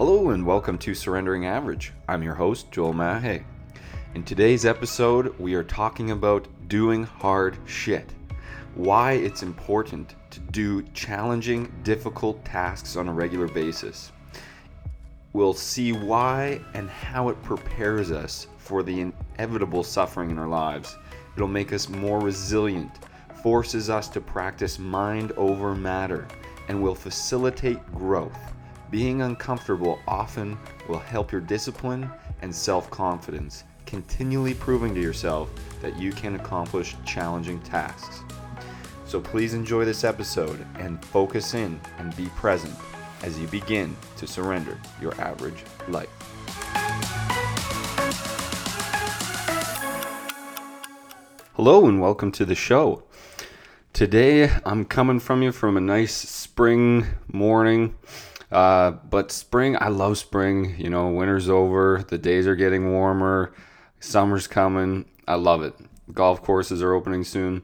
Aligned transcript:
Hello 0.00 0.30
and 0.30 0.46
welcome 0.46 0.78
to 0.78 0.94
Surrendering 0.94 1.44
Average. 1.44 1.92
I'm 2.08 2.22
your 2.22 2.34
host, 2.34 2.70
Joel 2.70 2.94
Mahe. 2.94 3.44
In 4.14 4.22
today's 4.24 4.64
episode, 4.64 5.38
we 5.38 5.52
are 5.52 5.62
talking 5.62 6.10
about 6.10 6.48
doing 6.68 7.04
hard 7.04 7.58
shit. 7.66 8.14
Why 8.76 9.12
it's 9.12 9.42
important 9.42 10.14
to 10.30 10.40
do 10.40 10.80
challenging, 10.94 11.70
difficult 11.82 12.42
tasks 12.46 12.96
on 12.96 13.08
a 13.08 13.12
regular 13.12 13.46
basis. 13.46 14.10
We'll 15.34 15.52
see 15.52 15.92
why 15.92 16.62
and 16.72 16.88
how 16.88 17.28
it 17.28 17.42
prepares 17.42 18.10
us 18.10 18.46
for 18.56 18.82
the 18.82 19.12
inevitable 19.36 19.82
suffering 19.84 20.30
in 20.30 20.38
our 20.38 20.48
lives. 20.48 20.96
It'll 21.36 21.46
make 21.46 21.74
us 21.74 21.90
more 21.90 22.20
resilient, 22.20 23.00
forces 23.42 23.90
us 23.90 24.08
to 24.08 24.22
practice 24.22 24.78
mind 24.78 25.32
over 25.32 25.74
matter, 25.74 26.26
and 26.68 26.82
will 26.82 26.94
facilitate 26.94 27.84
growth. 27.92 28.38
Being 28.90 29.22
uncomfortable 29.22 30.00
often 30.08 30.58
will 30.88 30.98
help 30.98 31.30
your 31.30 31.40
discipline 31.40 32.10
and 32.42 32.52
self 32.52 32.90
confidence, 32.90 33.62
continually 33.86 34.52
proving 34.52 34.96
to 34.96 35.00
yourself 35.00 35.48
that 35.80 35.96
you 35.96 36.10
can 36.10 36.34
accomplish 36.34 36.96
challenging 37.06 37.60
tasks. 37.60 38.22
So 39.06 39.20
please 39.20 39.54
enjoy 39.54 39.84
this 39.84 40.02
episode 40.02 40.66
and 40.80 41.04
focus 41.04 41.54
in 41.54 41.80
and 41.98 42.16
be 42.16 42.26
present 42.30 42.74
as 43.22 43.38
you 43.38 43.46
begin 43.46 43.96
to 44.16 44.26
surrender 44.26 44.76
your 45.00 45.14
average 45.20 45.62
life. 45.86 46.10
Hello 51.54 51.86
and 51.86 52.00
welcome 52.00 52.32
to 52.32 52.44
the 52.44 52.56
show. 52.56 53.04
Today 53.92 54.50
I'm 54.64 54.84
coming 54.84 55.20
from 55.20 55.44
you 55.44 55.52
from 55.52 55.76
a 55.76 55.80
nice 55.80 56.16
spring 56.16 57.06
morning. 57.32 57.94
Uh, 58.50 58.90
but 58.90 59.30
spring, 59.30 59.76
I 59.80 59.88
love 59.88 60.18
spring. 60.18 60.74
You 60.78 60.90
know, 60.90 61.08
winter's 61.08 61.48
over, 61.48 62.04
the 62.08 62.18
days 62.18 62.46
are 62.46 62.56
getting 62.56 62.92
warmer, 62.92 63.52
summer's 64.00 64.46
coming. 64.46 65.06
I 65.28 65.34
love 65.34 65.62
it. 65.62 65.74
Golf 66.12 66.42
courses 66.42 66.82
are 66.82 66.92
opening 66.92 67.24
soon. 67.24 67.62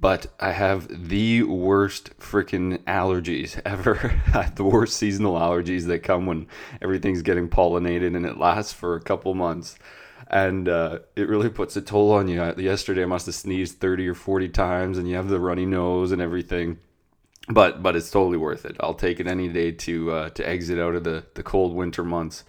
But 0.00 0.26
I 0.40 0.52
have 0.52 1.08
the 1.08 1.44
worst 1.44 2.18
freaking 2.18 2.78
allergies 2.84 3.60
ever. 3.64 4.20
the 4.56 4.64
worst 4.64 4.96
seasonal 4.96 5.34
allergies 5.34 5.86
that 5.86 6.02
come 6.02 6.26
when 6.26 6.46
everything's 6.82 7.22
getting 7.22 7.48
pollinated 7.48 8.16
and 8.16 8.26
it 8.26 8.38
lasts 8.38 8.72
for 8.72 8.96
a 8.96 9.00
couple 9.00 9.34
months 9.34 9.78
and 10.28 10.68
uh, 10.68 11.00
it 11.16 11.28
really 11.28 11.50
puts 11.50 11.76
a 11.76 11.82
toll 11.82 12.12
on 12.12 12.28
you. 12.28 12.42
Yesterday, 12.56 13.02
I 13.02 13.06
must 13.06 13.26
have 13.26 13.34
sneezed 13.34 13.78
30 13.78 14.08
or 14.08 14.14
40 14.14 14.48
times, 14.48 14.98
and 14.98 15.08
you 15.08 15.16
have 15.16 15.28
the 15.28 15.38
runny 15.38 15.66
nose 15.66 16.12
and 16.12 16.22
everything 16.22 16.78
but 17.48 17.82
but 17.82 17.96
it's 17.96 18.10
totally 18.10 18.38
worth 18.38 18.64
it. 18.64 18.76
I'll 18.80 18.94
take 18.94 19.20
it 19.20 19.26
any 19.26 19.48
day 19.48 19.72
to 19.72 20.10
uh, 20.10 20.28
to 20.30 20.48
exit 20.48 20.78
out 20.78 20.94
of 20.94 21.04
the 21.04 21.24
the 21.34 21.42
cold 21.42 21.74
winter 21.74 22.04
months. 22.04 22.44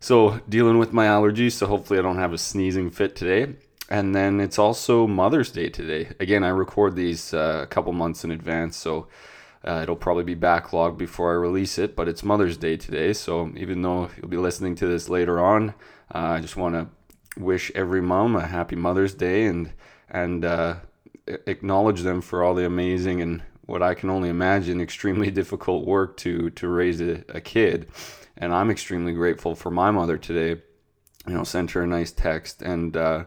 So 0.00 0.40
dealing 0.48 0.78
with 0.78 0.92
my 0.92 1.06
allergies, 1.06 1.52
so 1.52 1.66
hopefully 1.66 1.98
I 1.98 2.02
don't 2.02 2.18
have 2.18 2.32
a 2.32 2.38
sneezing 2.38 2.90
fit 2.90 3.16
today. 3.16 3.54
And 3.88 4.14
then 4.14 4.40
it's 4.40 4.58
also 4.58 5.06
Mother's 5.06 5.50
Day 5.50 5.68
today. 5.68 6.10
Again, 6.18 6.42
I 6.42 6.48
record 6.48 6.96
these 6.96 7.34
uh, 7.34 7.60
a 7.62 7.66
couple 7.66 7.92
months 7.92 8.24
in 8.24 8.30
advance, 8.30 8.76
so 8.76 9.08
uh, 9.66 9.80
it'll 9.82 9.96
probably 9.96 10.24
be 10.24 10.36
backlogged 10.36 10.98
before 10.98 11.32
I 11.32 11.36
release 11.36 11.78
it. 11.78 11.94
But 11.94 12.08
it's 12.08 12.22
Mother's 12.22 12.56
Day 12.56 12.76
today, 12.76 13.12
so 13.12 13.52
even 13.56 13.82
though 13.82 14.10
you'll 14.16 14.28
be 14.28 14.36
listening 14.36 14.74
to 14.76 14.86
this 14.86 15.08
later 15.08 15.38
on, 15.38 15.70
uh, 16.14 16.18
I 16.18 16.40
just 16.40 16.56
want 16.56 16.74
to 16.74 16.88
wish 17.40 17.70
every 17.74 18.00
mom 18.00 18.36
a 18.36 18.46
happy 18.46 18.76
Mother's 18.76 19.14
Day 19.14 19.46
and 19.46 19.72
and 20.08 20.44
uh, 20.44 20.76
acknowledge 21.26 22.02
them 22.02 22.20
for 22.20 22.42
all 22.42 22.54
the 22.54 22.66
amazing 22.66 23.20
and 23.20 23.42
what 23.66 23.82
I 23.82 23.94
can 23.94 24.10
only 24.10 24.28
imagine 24.28 24.80
extremely 24.80 25.30
difficult 25.40 25.86
work 25.86 26.16
to 26.18 26.50
to 26.50 26.68
raise 26.68 27.00
a, 27.00 27.24
a 27.28 27.40
kid. 27.40 27.88
And 28.36 28.52
I'm 28.52 28.70
extremely 28.70 29.12
grateful 29.12 29.54
for 29.54 29.70
my 29.70 29.90
mother 29.90 30.18
today. 30.18 30.60
You 31.26 31.34
know, 31.34 31.44
sent 31.44 31.70
her 31.70 31.82
a 31.82 31.86
nice 31.86 32.12
text, 32.12 32.60
and 32.60 32.96
uh, 32.96 33.24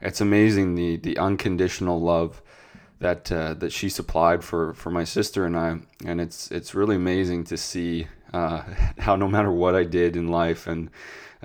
it's 0.00 0.20
amazing 0.20 0.74
the 0.74 0.96
the 0.96 1.18
unconditional 1.18 2.00
love 2.00 2.42
that 3.00 3.32
uh, 3.32 3.54
that 3.54 3.72
she 3.72 3.88
supplied 3.88 4.44
for 4.44 4.74
for 4.74 4.90
my 4.90 5.04
sister 5.04 5.44
and 5.44 5.56
I. 5.56 5.78
And 6.04 6.20
it's 6.20 6.50
it's 6.50 6.74
really 6.74 6.96
amazing 6.96 7.44
to 7.44 7.56
see 7.56 8.06
uh, 8.32 8.62
how 8.98 9.16
no 9.16 9.28
matter 9.28 9.50
what 9.50 9.74
I 9.74 9.84
did 9.84 10.16
in 10.16 10.28
life 10.28 10.66
and 10.66 10.90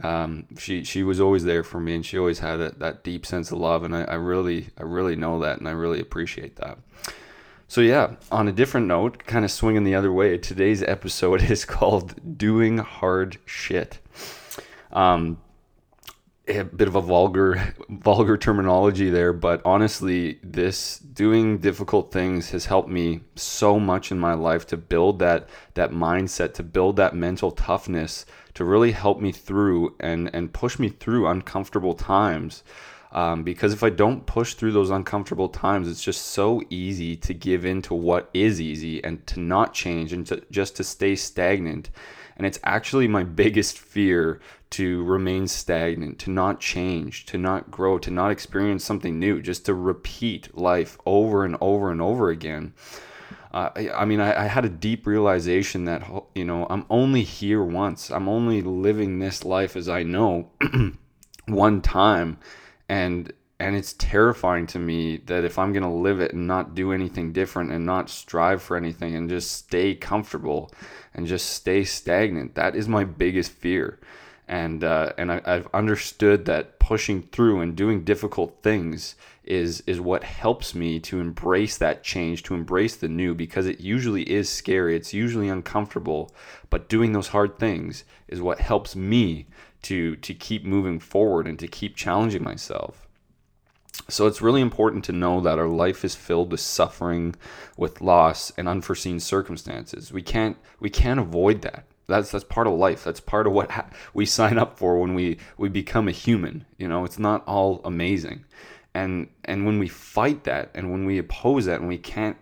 um, 0.03 0.45
she 0.57 0.83
she 0.83 1.03
was 1.03 1.19
always 1.19 1.45
there 1.45 1.63
for 1.63 1.79
me 1.79 1.95
and 1.95 2.05
she 2.05 2.17
always 2.17 2.39
had 2.39 2.59
a, 2.59 2.71
that 2.75 3.03
deep 3.03 3.25
sense 3.25 3.51
of 3.51 3.59
love 3.59 3.83
and 3.83 3.95
I, 3.95 4.03
I 4.03 4.15
really 4.15 4.69
I 4.77 4.83
really 4.83 5.15
know 5.15 5.39
that 5.39 5.59
and 5.59 5.67
I 5.67 5.71
really 5.71 6.01
appreciate 6.01 6.57
that. 6.57 6.77
So, 7.67 7.81
yeah, 7.81 8.15
on 8.31 8.47
a 8.47 8.51
different 8.51 8.87
note, 8.87 9.25
kind 9.25 9.43
of 9.43 9.49
swinging 9.49 9.83
the 9.83 9.95
other 9.95 10.11
way, 10.11 10.37
today's 10.37 10.83
episode 10.83 11.41
is 11.49 11.65
called 11.65 12.37
Doing 12.37 12.77
Hard 12.77 13.37
Shit. 13.45 13.99
Um, 14.91 15.39
a 16.47 16.63
bit 16.63 16.87
of 16.87 16.95
a 16.95 17.01
vulgar 17.01 17.73
vulgar 17.89 18.37
terminology 18.37 19.09
there 19.09 19.33
but 19.33 19.61
honestly 19.65 20.39
this 20.43 20.99
doing 20.99 21.57
difficult 21.57 22.11
things 22.11 22.51
has 22.51 22.65
helped 22.65 22.87
me 22.87 23.21
so 23.35 23.79
much 23.79 24.11
in 24.11 24.19
my 24.19 24.33
life 24.33 24.67
to 24.67 24.77
build 24.77 25.17
that 25.17 25.49
that 25.73 25.91
mindset 25.91 26.53
to 26.53 26.61
build 26.61 26.97
that 26.97 27.15
mental 27.15 27.51
toughness 27.51 28.27
to 28.53 28.63
really 28.63 28.91
help 28.91 29.19
me 29.19 29.31
through 29.31 29.95
and 29.99 30.29
and 30.35 30.53
push 30.53 30.77
me 30.77 30.89
through 30.89 31.27
uncomfortable 31.27 31.95
times 31.95 32.63
um, 33.15 33.43
because 33.43 33.71
if 33.71 33.81
I 33.81 33.91
don't 33.91 34.25
push 34.25 34.55
through 34.55 34.73
those 34.73 34.89
uncomfortable 34.89 35.47
times, 35.47 35.87
it's 35.87 36.03
just 36.03 36.21
so 36.21 36.61
easy 36.69 37.15
to 37.15 37.33
give 37.33 37.65
in 37.65 37.81
to 37.83 37.93
what 37.93 38.29
is 38.33 38.59
easy 38.59 39.01
and 39.05 39.25
to 39.27 39.39
not 39.39 39.73
change 39.73 40.11
and 40.11 40.27
to 40.27 40.43
just 40.51 40.75
to 40.75 40.83
stay 40.83 41.15
stagnant. 41.15 41.89
And 42.35 42.45
it's 42.45 42.59
actually 42.65 43.07
my 43.07 43.23
biggest 43.23 43.79
fear 43.79 44.41
to 44.71 45.05
remain 45.05 45.47
stagnant, 45.47 46.19
to 46.19 46.29
not 46.29 46.59
change, 46.59 47.25
to 47.27 47.37
not 47.37 47.71
grow, 47.71 47.97
to 47.99 48.11
not 48.11 48.31
experience 48.31 48.83
something 48.83 49.17
new, 49.17 49.41
just 49.41 49.65
to 49.67 49.73
repeat 49.73 50.57
life 50.57 50.97
over 51.05 51.45
and 51.45 51.55
over 51.61 51.91
and 51.91 52.01
over 52.01 52.29
again. 52.29 52.73
Uh, 53.53 53.69
I, 53.77 53.89
I, 53.91 54.03
mean, 54.03 54.19
I, 54.19 54.43
I, 54.43 54.47
had 54.47 54.65
a 54.65 54.69
deep 54.69 55.07
realization 55.07 55.85
that, 55.85 56.03
you 56.35 56.43
know, 56.43 56.67
I'm 56.69 56.85
only 56.89 57.23
here 57.23 57.63
once. 57.63 58.11
I'm 58.11 58.27
only 58.27 58.61
living 58.61 59.19
this 59.19 59.45
life 59.45 59.77
as 59.77 59.87
I 59.87 60.03
know 60.03 60.49
one 61.47 61.81
time 61.81 62.37
and 62.89 63.31
and 63.59 63.75
it's 63.75 63.93
terrifying 63.93 64.67
to 64.67 64.79
me 64.79 65.17
that 65.27 65.45
if 65.45 65.57
I'm 65.57 65.71
going 65.71 65.83
to 65.83 65.89
live 65.89 66.19
it 66.19 66.33
and 66.33 66.45
not 66.45 66.75
do 66.75 66.91
anything 66.91 67.31
different 67.31 67.71
and 67.71 67.85
not 67.85 68.09
strive 68.09 68.61
for 68.61 68.75
anything 68.75 69.15
and 69.15 69.29
just 69.29 69.51
stay 69.51 69.95
comfortable 69.95 70.71
and 71.13 71.25
just 71.25 71.51
stay 71.51 71.85
stagnant, 71.85 72.55
that 72.55 72.75
is 72.75 72.89
my 72.89 73.05
biggest 73.05 73.51
fear. 73.51 73.97
And 74.47 74.83
uh, 74.83 75.13
and 75.17 75.31
I, 75.31 75.41
I've 75.45 75.67
understood 75.73 76.45
that 76.45 76.79
pushing 76.79 77.23
through 77.23 77.61
and 77.61 77.75
doing 77.75 78.03
difficult 78.03 78.61
things 78.61 79.15
is 79.43 79.81
is 79.87 79.99
what 79.99 80.23
helps 80.23 80.75
me 80.75 80.99
to 80.99 81.19
embrace 81.19 81.77
that 81.77 82.03
change, 82.03 82.43
to 82.43 82.53
embrace 82.53 82.95
the 82.95 83.07
new, 83.07 83.33
because 83.33 83.65
it 83.65 83.79
usually 83.79 84.29
is 84.29 84.49
scary. 84.49 84.95
It's 84.95 85.13
usually 85.13 85.49
uncomfortable, 85.49 86.31
but 86.69 86.89
doing 86.89 87.13
those 87.13 87.29
hard 87.29 87.57
things 87.57 88.03
is 88.27 88.41
what 88.41 88.59
helps 88.59 88.95
me 88.95 89.47
to 89.85 90.15
to 90.17 90.33
keep 90.33 90.65
moving 90.65 90.99
forward 90.99 91.47
and 91.47 91.57
to 91.59 91.67
keep 91.67 91.95
challenging 91.95 92.43
myself. 92.43 93.07
So 94.09 94.27
it's 94.27 94.41
really 94.41 94.61
important 94.61 95.05
to 95.05 95.11
know 95.11 95.39
that 95.41 95.57
our 95.57 95.67
life 95.67 96.03
is 96.03 96.15
filled 96.15 96.51
with 96.51 96.59
suffering, 96.59 97.35
with 97.77 98.01
loss 98.01 98.51
and 98.57 98.67
unforeseen 98.67 99.19
circumstances. 99.19 100.11
We 100.11 100.21
can't 100.21 100.57
we 100.79 100.89
can't 100.89 101.19
avoid 101.19 101.61
that. 101.61 101.85
That's 102.07 102.31
that's 102.31 102.43
part 102.43 102.67
of 102.67 102.73
life. 102.73 103.03
That's 103.03 103.19
part 103.19 103.47
of 103.47 103.53
what 103.53 103.71
ha- 103.71 103.89
we 104.13 104.25
sign 104.25 104.57
up 104.57 104.77
for 104.77 104.99
when 104.99 105.13
we 105.13 105.37
we 105.57 105.69
become 105.69 106.07
a 106.07 106.11
human. 106.11 106.65
You 106.77 106.87
know, 106.87 107.05
it's 107.05 107.19
not 107.19 107.43
all 107.47 107.81
amazing. 107.83 108.45
And 108.93 109.29
and 109.43 109.65
when 109.65 109.79
we 109.79 109.87
fight 109.87 110.43
that 110.45 110.71
and 110.73 110.91
when 110.91 111.05
we 111.05 111.17
oppose 111.17 111.65
that 111.65 111.79
and 111.79 111.87
we 111.87 111.97
can't 111.97 112.37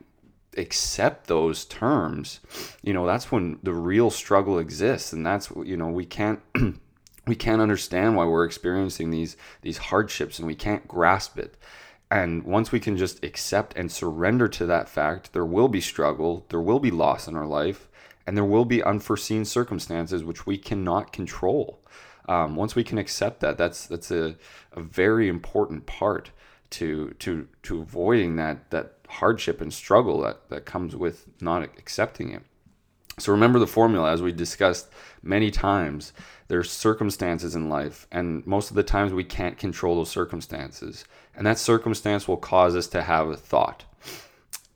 accept 0.58 1.28
those 1.28 1.66
terms, 1.66 2.40
you 2.84 2.94
know, 2.94 3.06
that's 3.06 3.32
when 3.32 3.60
the 3.64 3.74
real 3.74 4.10
struggle 4.10 4.60
exists 4.60 5.14
and 5.14 5.26
that's 5.26 5.52
you 5.64 5.78
know, 5.78 5.88
we 5.88 6.06
can't 6.06 6.40
we 7.26 7.36
can't 7.36 7.62
understand 7.62 8.16
why 8.16 8.26
we're 8.26 8.46
experiencing 8.46 9.10
these 9.10 9.38
these 9.62 9.78
hardships 9.78 10.40
and 10.40 10.48
we 10.48 10.56
can't 10.56 10.88
grasp 10.88 11.38
it 11.38 11.56
and 12.12 12.44
once 12.44 12.72
we 12.72 12.80
can 12.80 12.98
just 12.98 13.24
accept 13.24 13.76
and 13.76 13.92
surrender 13.92 14.48
to 14.48 14.66
that 14.66 14.90
fact 14.90 15.34
there 15.34 15.46
will 15.46 15.68
be 15.68 15.82
struggle 15.82 16.46
there 16.50 16.62
will 16.62 16.80
be 16.80 16.92
loss 16.92 17.28
in 17.28 17.36
our 17.36 17.48
life 17.48 17.88
and 18.26 18.38
there 18.38 18.46
will 18.46 18.66
be 18.66 18.84
unforeseen 18.84 19.46
circumstances 19.46 20.24
which 20.24 20.46
we 20.46 20.58
cannot 20.58 21.14
control 21.14 21.80
um, 22.30 22.56
once 22.56 22.76
we 22.76 22.84
can 22.84 22.98
accept 22.98 23.40
that 23.40 23.58
that's 23.58 23.88
that's 23.88 24.12
a, 24.12 24.36
a 24.74 24.82
very 24.82 25.28
important 25.28 25.86
part 25.86 26.32
to 26.70 27.12
to 27.20 27.48
to 27.62 27.82
avoiding 27.82 28.36
that 28.36 28.70
that 28.72 28.94
hardship 29.08 29.62
and 29.62 29.74
struggle 29.74 30.22
that 30.22 30.50
that 30.50 30.66
comes 30.66 30.96
with 30.96 31.28
not 31.40 31.64
accepting 31.64 32.32
it 32.32 32.44
so 33.20 33.32
remember 33.32 33.60
the 33.60 33.68
formula 33.68 34.12
as 34.12 34.22
we 34.22 34.32
discussed 34.32 34.90
many 35.22 35.52
times. 35.52 36.14
There's 36.54 36.70
circumstances 36.70 37.56
in 37.56 37.68
life, 37.68 38.06
and 38.12 38.46
most 38.46 38.70
of 38.70 38.76
the 38.76 38.84
times 38.84 39.12
we 39.12 39.24
can't 39.24 39.58
control 39.58 39.96
those 39.96 40.12
circumstances. 40.12 41.04
And 41.36 41.48
that 41.48 41.58
circumstance 41.58 42.28
will 42.28 42.38
cause 42.38 42.76
us 42.76 42.86
to 42.90 43.02
have 43.02 43.28
a 43.28 43.36
thought. 43.36 43.86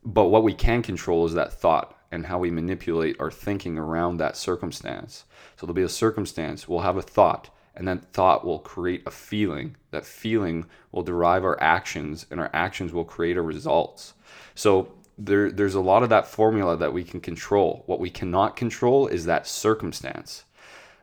But 0.04 0.30
what 0.30 0.42
we 0.42 0.56
can 0.56 0.82
control 0.82 1.28
is 1.28 1.36
that 1.36 1.54
thought. 1.54 1.96
and 2.12 2.26
how 2.26 2.40
we 2.40 2.50
manipulate 2.50 3.16
our 3.20 3.30
thinking 3.30 3.78
around 3.78 4.18
that 4.18 4.36
circumstance. 4.36 5.26
So 5.56 5.68
there'll 5.68 5.76
be 5.76 5.84
a 5.84 5.90
circumstance, 5.90 6.68
we'll 6.68 6.80
have 6.80 6.98
a 6.98 7.04
thought, 7.04 7.52
and 7.76 7.88
that 7.88 8.12
thought 8.12 8.44
will 8.44 8.58
create 8.58 9.04
a 9.06 9.12
feeling. 9.12 9.76
That 9.92 10.04
feeling 10.04 10.66
will 10.92 11.04
derive 11.04 11.44
our 11.46 11.62
actions, 11.62 12.26
and 12.32 12.40
our 12.40 12.50
actions 12.54 12.92
will 12.92 13.06
create 13.06 13.38
our 13.38 13.44
results. 13.44 14.16
So 14.56 14.94
there, 15.16 15.52
there's 15.52 15.76
a 15.76 15.80
lot 15.80 16.02
of 16.02 16.10
that 16.10 16.26
formula 16.26 16.76
that 16.76 16.94
we 16.94 17.04
can 17.04 17.20
control. 17.20 17.84
What 17.86 18.00
we 18.00 18.10
cannot 18.10 18.56
control 18.56 19.06
is 19.06 19.26
that 19.26 19.46
circumstance. 19.46 20.44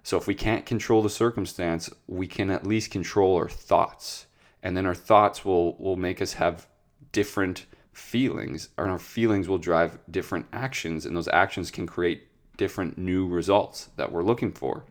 So 0.04 0.16
if 0.18 0.26
we 0.26 0.34
can't 0.34 0.66
control 0.66 1.02
the 1.02 1.10
circumstance, 1.10 1.90
we 2.06 2.26
can 2.26 2.50
at 2.50 2.66
least 2.66 2.92
control 2.92 3.36
our 3.36 3.48
thoughts. 3.48 4.26
And 4.62 4.76
then 4.76 4.86
our 4.86 4.94
thoughts 4.94 5.44
will, 5.44 5.76
will 5.78 5.96
make 5.96 6.22
us 6.22 6.34
have 6.34 6.68
different 7.10 7.64
feelings, 7.92 8.68
and 8.76 8.90
our 8.90 8.98
feelings 8.98 9.48
will 9.48 9.58
drive 9.58 9.98
different 10.10 10.46
actions, 10.52 11.06
and 11.06 11.16
those 11.16 11.28
actions 11.28 11.70
can 11.70 11.86
create 11.86 12.28
different 12.56 12.98
new 12.98 13.26
results 13.26 13.88
that 13.96 14.12
we're 14.12 14.22
looking 14.22 14.52
for. 14.52 14.84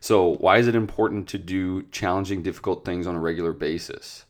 So, 0.00 0.36
why 0.36 0.58
is 0.58 0.66
it 0.66 0.74
important 0.74 1.28
to 1.28 1.38
do 1.38 1.82
challenging, 1.84 2.42
difficult 2.42 2.84
things 2.84 3.06
on 3.06 3.16
a 3.16 3.20
regular 3.20 3.52
basis? 3.52 4.24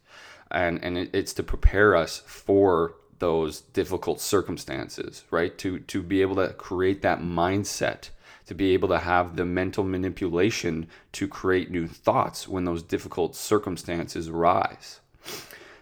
And, 0.51 0.83
and 0.83 0.97
it's 1.13 1.33
to 1.35 1.43
prepare 1.43 1.97
us 1.97 2.23
for 2.27 2.95
those 3.19 3.61
difficult 3.61 4.21
circumstances, 4.21 5.25
right? 5.31 5.57
To, 5.59 5.79
to 5.81 6.03
be 6.03 6.23
able 6.23 6.37
to 6.37 6.53
create 6.55 7.03
that 7.03 7.21
mindset, 7.21 8.11
to 8.47 8.55
be 8.55 8.73
able 8.75 8.89
to 8.89 8.99
have 8.99 9.37
the 9.37 9.45
mental 9.45 9.85
manipulation 9.85 10.87
to 11.13 11.27
create 11.27 11.71
new 11.71 11.87
thoughts 11.87 12.47
when 12.47 12.65
those 12.65 12.83
difficult 12.83 13.35
circumstances 13.35 14.29
arise. 14.29 15.01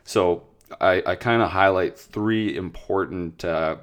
So, 0.05 0.45
I, 0.81 1.03
I 1.05 1.15
kind 1.17 1.43
of 1.43 1.51
highlight 1.51 1.99
three 1.99 2.57
important 2.57 3.45
uh, 3.45 3.77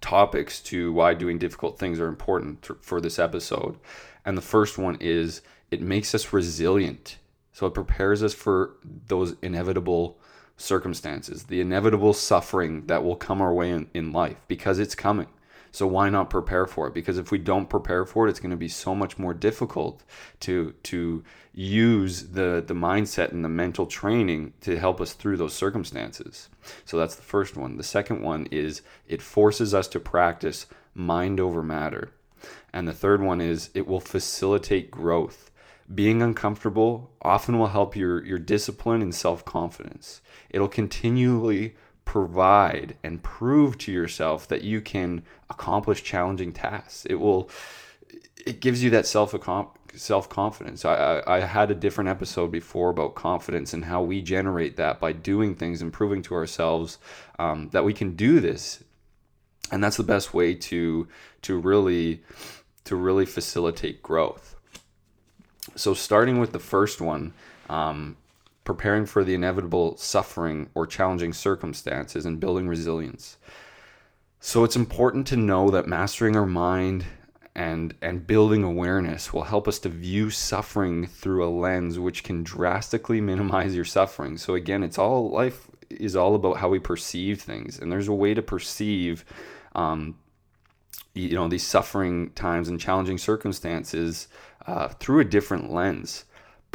topics 0.00 0.60
to 0.60 0.92
why 0.92 1.14
doing 1.14 1.38
difficult 1.38 1.78
things 1.78 1.98
are 1.98 2.08
important 2.08 2.68
for 2.80 3.00
this 3.00 3.18
episode. 3.18 3.76
And 4.24 4.36
the 4.36 4.42
first 4.42 4.78
one 4.78 4.96
is 5.00 5.42
it 5.70 5.80
makes 5.80 6.14
us 6.14 6.32
resilient. 6.32 7.18
So 7.52 7.66
it 7.66 7.74
prepares 7.74 8.22
us 8.22 8.34
for 8.34 8.76
those 9.08 9.34
inevitable 9.42 10.18
circumstances, 10.56 11.44
the 11.44 11.60
inevitable 11.60 12.12
suffering 12.12 12.86
that 12.86 13.02
will 13.02 13.16
come 13.16 13.40
our 13.40 13.52
way 13.52 13.70
in, 13.70 13.88
in 13.94 14.12
life 14.12 14.36
because 14.48 14.78
it's 14.78 14.94
coming. 14.94 15.28
So 15.76 15.86
why 15.86 16.08
not 16.08 16.30
prepare 16.30 16.64
for 16.64 16.86
it? 16.86 16.94
Because 16.94 17.18
if 17.18 17.30
we 17.30 17.36
don't 17.36 17.68
prepare 17.68 18.06
for 18.06 18.26
it, 18.26 18.30
it's 18.30 18.40
going 18.40 18.50
to 18.50 18.56
be 18.56 18.66
so 18.66 18.94
much 18.94 19.18
more 19.18 19.34
difficult 19.34 20.02
to 20.40 20.72
to 20.84 21.22
use 21.52 22.28
the 22.28 22.64
the 22.66 22.72
mindset 22.72 23.30
and 23.32 23.44
the 23.44 23.50
mental 23.50 23.84
training 23.84 24.54
to 24.62 24.78
help 24.78 25.02
us 25.02 25.12
through 25.12 25.36
those 25.36 25.52
circumstances. 25.52 26.48
So 26.86 26.96
that's 26.96 27.14
the 27.14 27.30
first 27.34 27.58
one. 27.58 27.76
The 27.76 27.82
second 27.82 28.22
one 28.22 28.46
is 28.50 28.80
it 29.06 29.20
forces 29.20 29.74
us 29.74 29.86
to 29.88 30.00
practice 30.00 30.64
mind 30.94 31.40
over 31.40 31.62
matter. 31.62 32.10
And 32.72 32.88
the 32.88 32.94
third 32.94 33.20
one 33.20 33.42
is 33.42 33.68
it 33.74 33.86
will 33.86 34.00
facilitate 34.00 34.90
growth. 34.90 35.50
Being 35.94 36.22
uncomfortable 36.22 37.10
often 37.20 37.58
will 37.58 37.68
help 37.68 37.94
your, 37.94 38.24
your 38.24 38.38
discipline 38.38 39.02
and 39.02 39.14
self 39.14 39.44
confidence. 39.44 40.22
It'll 40.48 40.68
continually 40.68 41.76
provide 42.06 42.96
and 43.02 43.22
prove 43.22 43.76
to 43.76 43.92
yourself 43.92 44.48
that 44.48 44.62
you 44.62 44.80
can 44.80 45.22
accomplish 45.50 46.02
challenging 46.02 46.52
tasks. 46.52 47.04
It 47.04 47.16
will 47.16 47.50
it 48.46 48.60
gives 48.60 48.82
you 48.82 48.88
that 48.90 49.06
self 49.06 49.34
self 49.94 50.28
confidence. 50.28 50.84
I, 50.86 50.94
I, 50.94 51.36
I 51.36 51.40
had 51.40 51.70
a 51.70 51.74
different 51.74 52.08
episode 52.08 52.50
before 52.50 52.90
about 52.90 53.14
confidence 53.16 53.74
and 53.74 53.84
how 53.84 54.02
we 54.02 54.22
generate 54.22 54.76
that 54.76 55.00
by 55.00 55.12
doing 55.12 55.54
things 55.54 55.82
and 55.82 55.92
proving 55.92 56.22
to 56.22 56.34
ourselves 56.34 56.98
um, 57.38 57.68
that 57.72 57.84
we 57.84 57.92
can 57.92 58.14
do 58.14 58.40
this, 58.40 58.82
and 59.70 59.82
that's 59.84 59.96
the 59.98 60.02
best 60.02 60.32
way 60.32 60.54
to 60.54 61.08
to 61.42 61.58
really 61.58 62.22
to 62.84 62.94
really 62.96 63.26
facilitate 63.26 64.00
growth. 64.02 64.54
So 65.74 65.92
starting 65.92 66.38
with 66.38 66.52
the 66.52 66.60
first 66.60 67.00
one, 67.00 67.32
um, 67.68 68.16
preparing 68.66 69.06
for 69.06 69.24
the 69.24 69.34
inevitable 69.34 69.96
suffering 69.96 70.68
or 70.74 70.86
challenging 70.86 71.32
circumstances, 71.32 72.26
and 72.26 72.38
building 72.38 72.68
resilience. 72.68 73.38
So 74.40 74.64
it's 74.64 74.76
important 74.76 75.26
to 75.28 75.36
know 75.36 75.70
that 75.70 75.88
mastering 75.88 76.36
our 76.36 76.46
mind 76.46 77.06
and 77.54 77.94
and 78.02 78.26
building 78.26 78.62
awareness 78.62 79.32
will 79.32 79.44
help 79.44 79.66
us 79.66 79.78
to 79.78 79.88
view 79.88 80.28
suffering 80.28 81.06
through 81.06 81.42
a 81.42 81.48
lens 81.48 81.98
which 81.98 82.22
can 82.22 82.42
drastically 82.42 83.20
minimize 83.20 83.74
your 83.74 83.86
suffering. 83.86 84.36
So 84.36 84.54
again, 84.54 84.82
it's 84.82 84.98
all 84.98 85.30
life 85.30 85.70
is 85.88 86.14
all 86.14 86.34
about 86.34 86.58
how 86.58 86.68
we 86.68 86.78
perceive 86.78 87.40
things, 87.40 87.78
and 87.78 87.90
there's 87.90 88.08
a 88.08 88.12
way 88.12 88.34
to 88.34 88.42
perceive, 88.42 89.24
um, 89.74 90.18
you 91.14 91.34
know, 91.34 91.48
these 91.48 91.66
suffering 91.66 92.30
times 92.30 92.68
and 92.68 92.78
challenging 92.78 93.16
circumstances 93.16 94.28
uh, 94.66 94.88
through 94.88 95.20
a 95.20 95.24
different 95.24 95.72
lens 95.72 96.24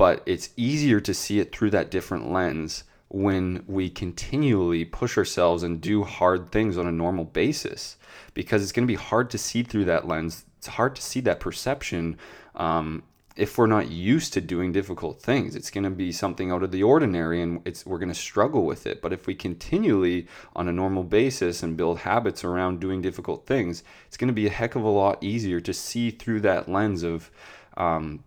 but 0.01 0.24
it's 0.25 0.50
easier 0.57 1.00
to 1.00 1.13
see 1.13 1.39
it 1.39 1.56
through 1.56 1.69
that 1.69 1.92
different 1.92 2.31
lens 2.31 2.86
when 3.09 3.63
we 3.68 3.88
continually 3.88 4.83
push 4.83 5.15
ourselves 5.15 5.62
and 5.62 5.80
do 5.80 6.03
hard 6.03 6.51
things 6.51 6.75
on 6.75 6.88
a 6.88 6.92
normal 6.92 7.24
basis 7.24 7.98
because 8.33 8.63
it's 8.63 8.71
going 8.71 8.88
to 8.88 8.92
be 8.92 8.95
hard 8.95 9.30
to 9.30 9.38
see 9.38 9.62
through 9.62 9.86
that 9.86 10.07
lens. 10.07 10.44
It's 10.57 10.65
hard 10.65 10.95
to 10.95 11.03
see 11.03 11.19
that 11.19 11.39
perception 11.39 12.18
um, 12.56 13.03
if 13.36 13.59
we're 13.59 13.68
not 13.68 13.92
used 13.92 14.33
to 14.33 14.42
doing 14.42 14.71
difficult 14.71 15.21
things. 15.21 15.56
It's 15.56 15.69
going 15.69 15.83
to 15.83 15.92
be 15.92 16.12
something 16.12 16.50
out 16.50 16.63
of 16.63 16.71
the 16.71 16.81
ordinary 16.81 17.39
and 17.39 17.62
it's 17.63 17.86
we're 17.86 18.00
going 18.00 18.09
to 18.09 18.15
struggle 18.15 18.65
with 18.65 18.88
it. 18.88 19.03
But 19.03 19.13
if 19.13 19.27
we 19.27 19.36
continually 19.36 20.25
on 20.56 20.68
a 20.68 20.74
normal 20.74 21.03
basis 21.03 21.62
and 21.62 21.77
build 21.77 22.00
habits 22.00 22.44
around 22.44 22.80
doing 22.80 23.03
difficult 23.03 23.45
things 23.45 23.83
it's 24.07 24.18
going 24.18 24.30
to 24.30 24.33
be 24.33 24.48
a 24.48 24.50
heck 24.50 24.74
of 24.74 24.81
a 24.81 24.89
lot 24.89 25.24
easier 25.24 25.59
to 25.59 25.75
see 25.75 26.09
through 26.09 26.39
that 26.39 26.68
lens 26.68 27.03
of 27.03 27.30
um, 27.77 28.24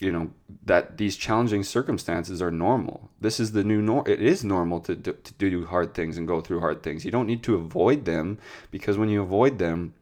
you 0.00 0.10
know 0.10 0.30
that 0.64 0.98
these 0.98 1.16
challenging 1.16 1.62
circumstances 1.62 2.42
are 2.42 2.50
normal. 2.50 3.10
This 3.20 3.38
is 3.38 3.52
the 3.52 3.64
new 3.64 3.80
norm 3.80 4.04
it 4.06 4.20
is 4.20 4.44
normal 4.44 4.80
to, 4.80 4.96
to, 4.96 5.12
to 5.12 5.34
do 5.34 5.66
hard 5.66 5.94
things 5.94 6.16
and 6.16 6.26
go 6.26 6.40
through 6.40 6.60
hard 6.60 6.82
things. 6.82 7.04
You 7.04 7.10
don't 7.10 7.26
need 7.26 7.42
to 7.44 7.54
avoid 7.54 8.04
them 8.04 8.38
because 8.70 8.98
when 8.98 9.08
you 9.08 9.22
avoid 9.22 9.58
them 9.58 9.94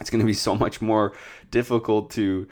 it's 0.00 0.10
going 0.10 0.20
to 0.20 0.26
be 0.26 0.34
so 0.34 0.54
much 0.54 0.80
more 0.80 1.12
difficult 1.50 2.10
to 2.12 2.48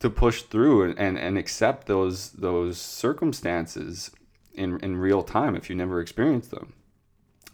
to 0.00 0.08
push 0.08 0.42
through 0.42 0.84
and, 0.84 0.98
and, 0.98 1.18
and 1.18 1.36
accept 1.36 1.86
those 1.86 2.30
those 2.32 2.78
circumstances 2.80 4.10
in, 4.54 4.78
in 4.80 4.96
real 4.96 5.22
time 5.22 5.54
if 5.54 5.68
you 5.68 5.76
never 5.76 6.00
experience 6.00 6.48
them. 6.48 6.72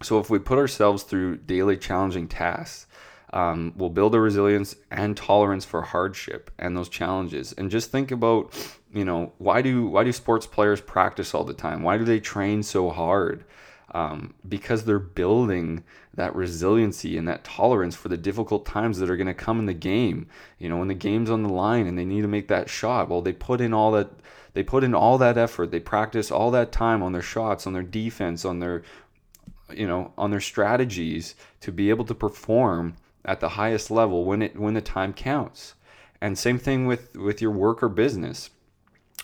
So 0.02 0.18
if 0.18 0.28
we 0.28 0.38
put 0.38 0.58
ourselves 0.58 1.04
through 1.04 1.38
daily 1.38 1.76
challenging 1.76 2.28
tasks 2.28 2.86
um, 3.34 3.72
will 3.76 3.90
build 3.90 4.14
a 4.14 4.20
resilience 4.20 4.76
and 4.92 5.16
tolerance 5.16 5.64
for 5.64 5.82
hardship 5.82 6.52
and 6.56 6.76
those 6.76 6.88
challenges. 6.88 7.52
And 7.52 7.68
just 7.68 7.90
think 7.90 8.12
about, 8.12 8.54
you 8.92 9.04
know, 9.04 9.32
why 9.38 9.60
do 9.60 9.86
why 9.88 10.04
do 10.04 10.12
sports 10.12 10.46
players 10.46 10.80
practice 10.80 11.34
all 11.34 11.42
the 11.42 11.52
time? 11.52 11.82
Why 11.82 11.98
do 11.98 12.04
they 12.04 12.20
train 12.20 12.62
so 12.62 12.90
hard? 12.90 13.44
Um, 13.92 14.34
because 14.48 14.84
they're 14.84 14.98
building 14.98 15.84
that 16.14 16.34
resiliency 16.34 17.16
and 17.16 17.28
that 17.28 17.44
tolerance 17.44 17.94
for 17.94 18.08
the 18.08 18.16
difficult 18.16 18.66
times 18.66 18.98
that 18.98 19.10
are 19.10 19.16
going 19.16 19.26
to 19.28 19.34
come 19.34 19.58
in 19.58 19.66
the 19.66 19.74
game. 19.74 20.28
You 20.58 20.68
know, 20.68 20.78
when 20.78 20.88
the 20.88 20.94
game's 20.94 21.30
on 21.30 21.42
the 21.42 21.52
line 21.52 21.86
and 21.86 21.98
they 21.98 22.04
need 22.04 22.22
to 22.22 22.28
make 22.28 22.48
that 22.48 22.68
shot, 22.68 23.08
well, 23.08 23.20
they 23.20 23.32
put 23.32 23.60
in 23.60 23.74
all 23.74 23.90
that 23.92 24.10
they 24.52 24.62
put 24.62 24.84
in 24.84 24.94
all 24.94 25.18
that 25.18 25.36
effort. 25.36 25.72
They 25.72 25.80
practice 25.80 26.30
all 26.30 26.52
that 26.52 26.70
time 26.70 27.02
on 27.02 27.10
their 27.10 27.20
shots, 27.20 27.66
on 27.66 27.72
their 27.72 27.82
defense, 27.82 28.44
on 28.44 28.60
their 28.60 28.84
you 29.72 29.88
know, 29.88 30.12
on 30.16 30.30
their 30.30 30.40
strategies 30.40 31.34
to 31.62 31.72
be 31.72 31.90
able 31.90 32.04
to 32.04 32.14
perform 32.14 32.94
at 33.24 33.40
the 33.40 33.50
highest 33.50 33.90
level 33.90 34.24
when 34.24 34.42
it 34.42 34.58
when 34.58 34.74
the 34.74 34.80
time 34.80 35.12
counts. 35.12 35.74
And 36.20 36.38
same 36.38 36.58
thing 36.58 36.86
with 36.86 37.16
with 37.16 37.40
your 37.40 37.50
work 37.50 37.82
or 37.82 37.88
business. 37.88 38.50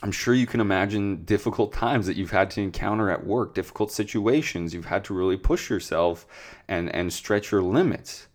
I'm 0.02 0.12
sure 0.12 0.32
you 0.32 0.46
can 0.46 0.60
imagine 0.60 1.24
difficult 1.24 1.72
times 1.72 2.06
that 2.06 2.16
you've 2.16 2.30
had 2.30 2.50
to 2.52 2.62
encounter 2.62 3.10
at 3.10 3.26
work, 3.26 3.54
difficult 3.54 3.92
situations 3.92 4.72
you've 4.72 4.86
had 4.86 5.04
to 5.04 5.14
really 5.14 5.36
push 5.36 5.68
yourself 5.68 6.26
and 6.68 6.94
and 6.94 7.12
stretch 7.12 7.52
your 7.52 7.62
limits. 7.62 8.26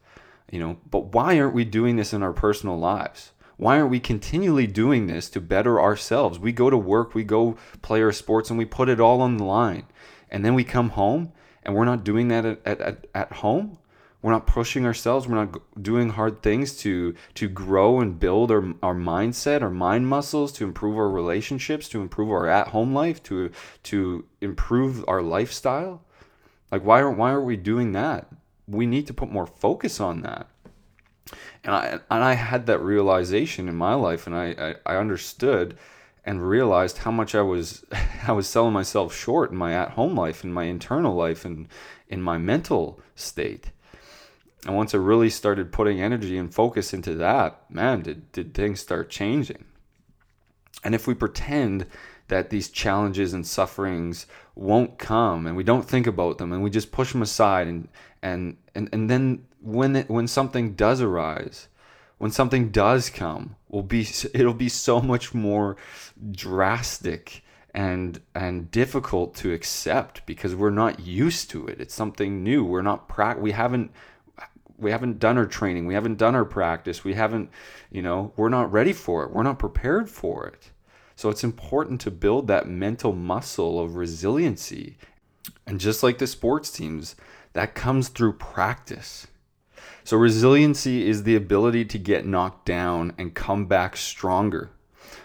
You 0.52 0.60
know, 0.60 0.78
but 0.90 1.14
why 1.14 1.40
aren't 1.40 1.56
we 1.56 1.66
doing 1.66 1.96
this 1.96 2.14
in 2.14 2.22
our 2.22 2.34
personal 2.34 2.78
lives? 2.78 3.32
Why 3.58 3.80
aren't 3.80 3.90
we 3.90 4.00
continually 4.00 4.68
doing 4.68 5.08
this 5.08 5.30
to 5.30 5.42
better 5.42 5.80
ourselves? 5.80 6.38
We 6.38 6.52
go 6.52 6.70
to 6.70 6.78
work, 6.78 7.16
we 7.16 7.24
go 7.24 7.58
play 7.82 8.02
our 8.02 8.12
sports, 8.12 8.50
and 8.50 8.60
we 8.60 8.66
put 8.66 8.90
it 8.90 9.00
all 9.00 9.22
on 9.22 9.38
the 9.38 9.46
line. 9.46 9.86
And 10.30 10.44
then 10.44 10.54
we 10.54 10.64
come 10.64 10.90
home 10.90 11.32
and 11.64 11.74
we're 11.74 11.86
not 11.86 12.04
doing 12.04 12.28
that 12.28 12.46
at, 12.46 12.66
at, 12.66 13.08
at 13.16 13.32
home 13.32 13.78
we're 14.26 14.32
not 14.32 14.48
pushing 14.48 14.88
ourselves 14.88 15.28
we're 15.28 15.36
not 15.36 15.62
doing 15.84 16.10
hard 16.10 16.42
things 16.42 16.76
to 16.76 17.14
to 17.36 17.48
grow 17.48 18.00
and 18.00 18.20
build 18.20 18.50
our, 18.50 18.74
our 18.82 18.96
mindset 18.96 19.62
our 19.62 19.70
mind 19.70 20.08
muscles 20.08 20.52
to 20.52 20.64
improve 20.64 20.98
our 20.98 21.08
relationships 21.08 21.88
to 21.88 22.02
improve 22.02 22.32
our 22.32 22.48
at 22.48 22.70
home 22.70 22.92
life 22.92 23.22
to 23.22 23.52
to 23.84 24.26
improve 24.42 25.04
our 25.08 25.22
lifestyle. 25.22 26.02
Like 26.72 26.84
why 26.84 27.02
aren't 27.02 27.18
why 27.18 27.32
aren't 27.32 27.46
we 27.46 27.58
doing 27.58 27.92
that? 27.92 28.28
We 28.68 28.86
need 28.86 29.08
to 29.08 29.14
put 29.14 29.32
more 29.32 29.46
focus 29.46 30.00
on 30.00 30.22
that. 30.22 30.48
And 31.64 31.76
i 31.76 32.00
and 32.10 32.24
i 32.24 32.34
had 32.34 32.66
that 32.66 32.80
realization 32.80 33.70
in 33.70 33.76
my 33.76 33.94
life 33.94 34.28
and 34.28 34.36
i 34.36 34.76
i, 34.86 34.94
I 34.94 34.98
understood 34.98 35.78
and 36.28 36.50
realized 36.50 37.00
how 37.00 37.12
much 37.12 37.36
I 37.36 37.42
was 37.42 37.86
I 38.28 38.32
was 38.32 38.48
selling 38.48 38.74
myself 38.74 39.16
short 39.16 39.52
in 39.52 39.58
my 39.58 39.74
at 39.74 39.92
home 39.92 40.16
life 40.16 40.44
in 40.44 40.52
my 40.54 40.66
internal 40.66 41.16
life 41.16 41.46
and 41.46 41.68
in 42.08 42.22
my 42.22 42.38
mental 42.38 43.00
state 43.16 43.72
And 44.66 44.76
once 44.76 44.96
I 44.96 44.98
really 44.98 45.30
started 45.30 45.72
putting 45.72 46.02
energy 46.02 46.38
and 46.38 46.54
focus 46.54 46.94
into 46.94 47.14
that, 47.16 47.70
man, 47.70 48.02
did, 48.02 48.32
did 48.32 48.54
things 48.54 48.80
start 48.80 49.10
changing. 49.10 49.66
And 50.84 50.96
if 50.96 51.08
we 51.08 51.14
pretend 51.14 51.86
that 52.28 52.50
these 52.50 52.70
challenges 52.70 53.34
and 53.34 53.46
sufferings 53.46 54.26
won't 54.56 54.98
come 54.98 55.46
and 55.46 55.56
we 55.56 55.64
don't 55.64 55.88
think 55.88 56.08
about 56.08 56.38
them 56.38 56.52
and 56.52 56.64
we 56.64 56.70
just 56.70 56.92
push 56.92 57.12
them 57.12 57.22
aside 57.22 57.68
and 57.68 57.88
and 58.22 58.58
and, 58.74 58.90
and 58.92 59.10
then 59.10 59.46
when 59.62 59.96
it, 59.96 60.10
when 60.10 60.28
something 60.28 60.74
does 60.74 61.02
arise 61.02 61.68
when 62.18 62.32
something 62.32 62.70
does 62.70 63.10
come 63.10 63.56
will 63.70 63.84
be 63.84 64.08
it'll 64.34 64.54
be 64.54 64.70
so 64.70 65.02
much 65.02 65.34
more 65.34 65.76
drastic 66.32 67.44
and 67.74 68.22
and 68.34 68.72
difficult 68.72 69.36
to 69.36 69.54
accept 69.54 70.26
because 70.26 70.56
we're 70.56 70.70
not 70.70 71.00
used 71.00 71.50
to 71.50 71.68
it 71.68 71.80
it's 71.80 71.94
something 71.94 72.44
new 72.44 72.64
we're 72.64 72.82
not 72.82 73.08
pra- 73.08 73.38
we 73.38 73.52
haven't 73.52 73.92
we 74.78 74.92
haven't 74.92 75.20
done 75.20 75.38
our 75.38 75.46
training 75.46 75.86
we 75.86 75.94
haven't 75.94 76.18
done 76.18 76.36
our 76.36 76.46
practice 76.46 77.04
we 77.04 77.14
haven't 77.14 77.50
you 77.92 78.02
know 78.02 78.34
we're 78.36 78.50
not 78.50 78.72
ready 78.72 78.94
for 78.94 79.24
it 79.24 79.32
we're 79.32 79.44
not 79.44 79.60
prepared 79.60 80.10
for 80.10 80.46
it. 80.48 80.72
So 81.16 81.30
it's 81.30 81.44
important 81.44 82.02
to 82.02 82.12
build 82.12 82.48
that 82.48 82.68
mental 82.68 83.14
muscle 83.14 83.80
of 83.80 83.96
resiliency. 83.96 84.98
And 85.66 85.80
just 85.80 86.04
like 86.04 86.18
the 86.18 86.28
sports 86.28 86.70
teams 86.70 87.16
that 87.54 87.76
comes 87.76 88.10
through 88.10 88.34
practice. 88.34 89.28
So 90.04 90.18
resiliency 90.18 91.08
is 91.08 91.24
the 91.24 91.36
ability 91.36 91.86
to 91.86 91.98
get 91.98 92.26
knocked 92.26 92.66
down 92.66 93.14
and 93.18 93.34
come 93.34 93.66
back 93.66 93.96
stronger. 93.96 94.72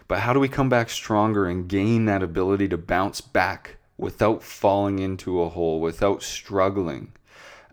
But 0.07 0.21
how 0.21 0.33
do 0.33 0.41
we 0.41 0.49
come 0.49 0.69
back 0.69 0.91
stronger 0.91 1.47
and 1.47 1.69
gain 1.69 2.05
that 2.05 2.23
ability 2.23 2.69
to 2.69 2.79
bounce 2.79 3.21
back 3.21 3.77
without 3.97 4.43
falling 4.43 4.99
into 4.99 5.43
a 5.43 5.49
hole, 5.49 5.81
without 5.81 6.23
struggling? 6.23 7.13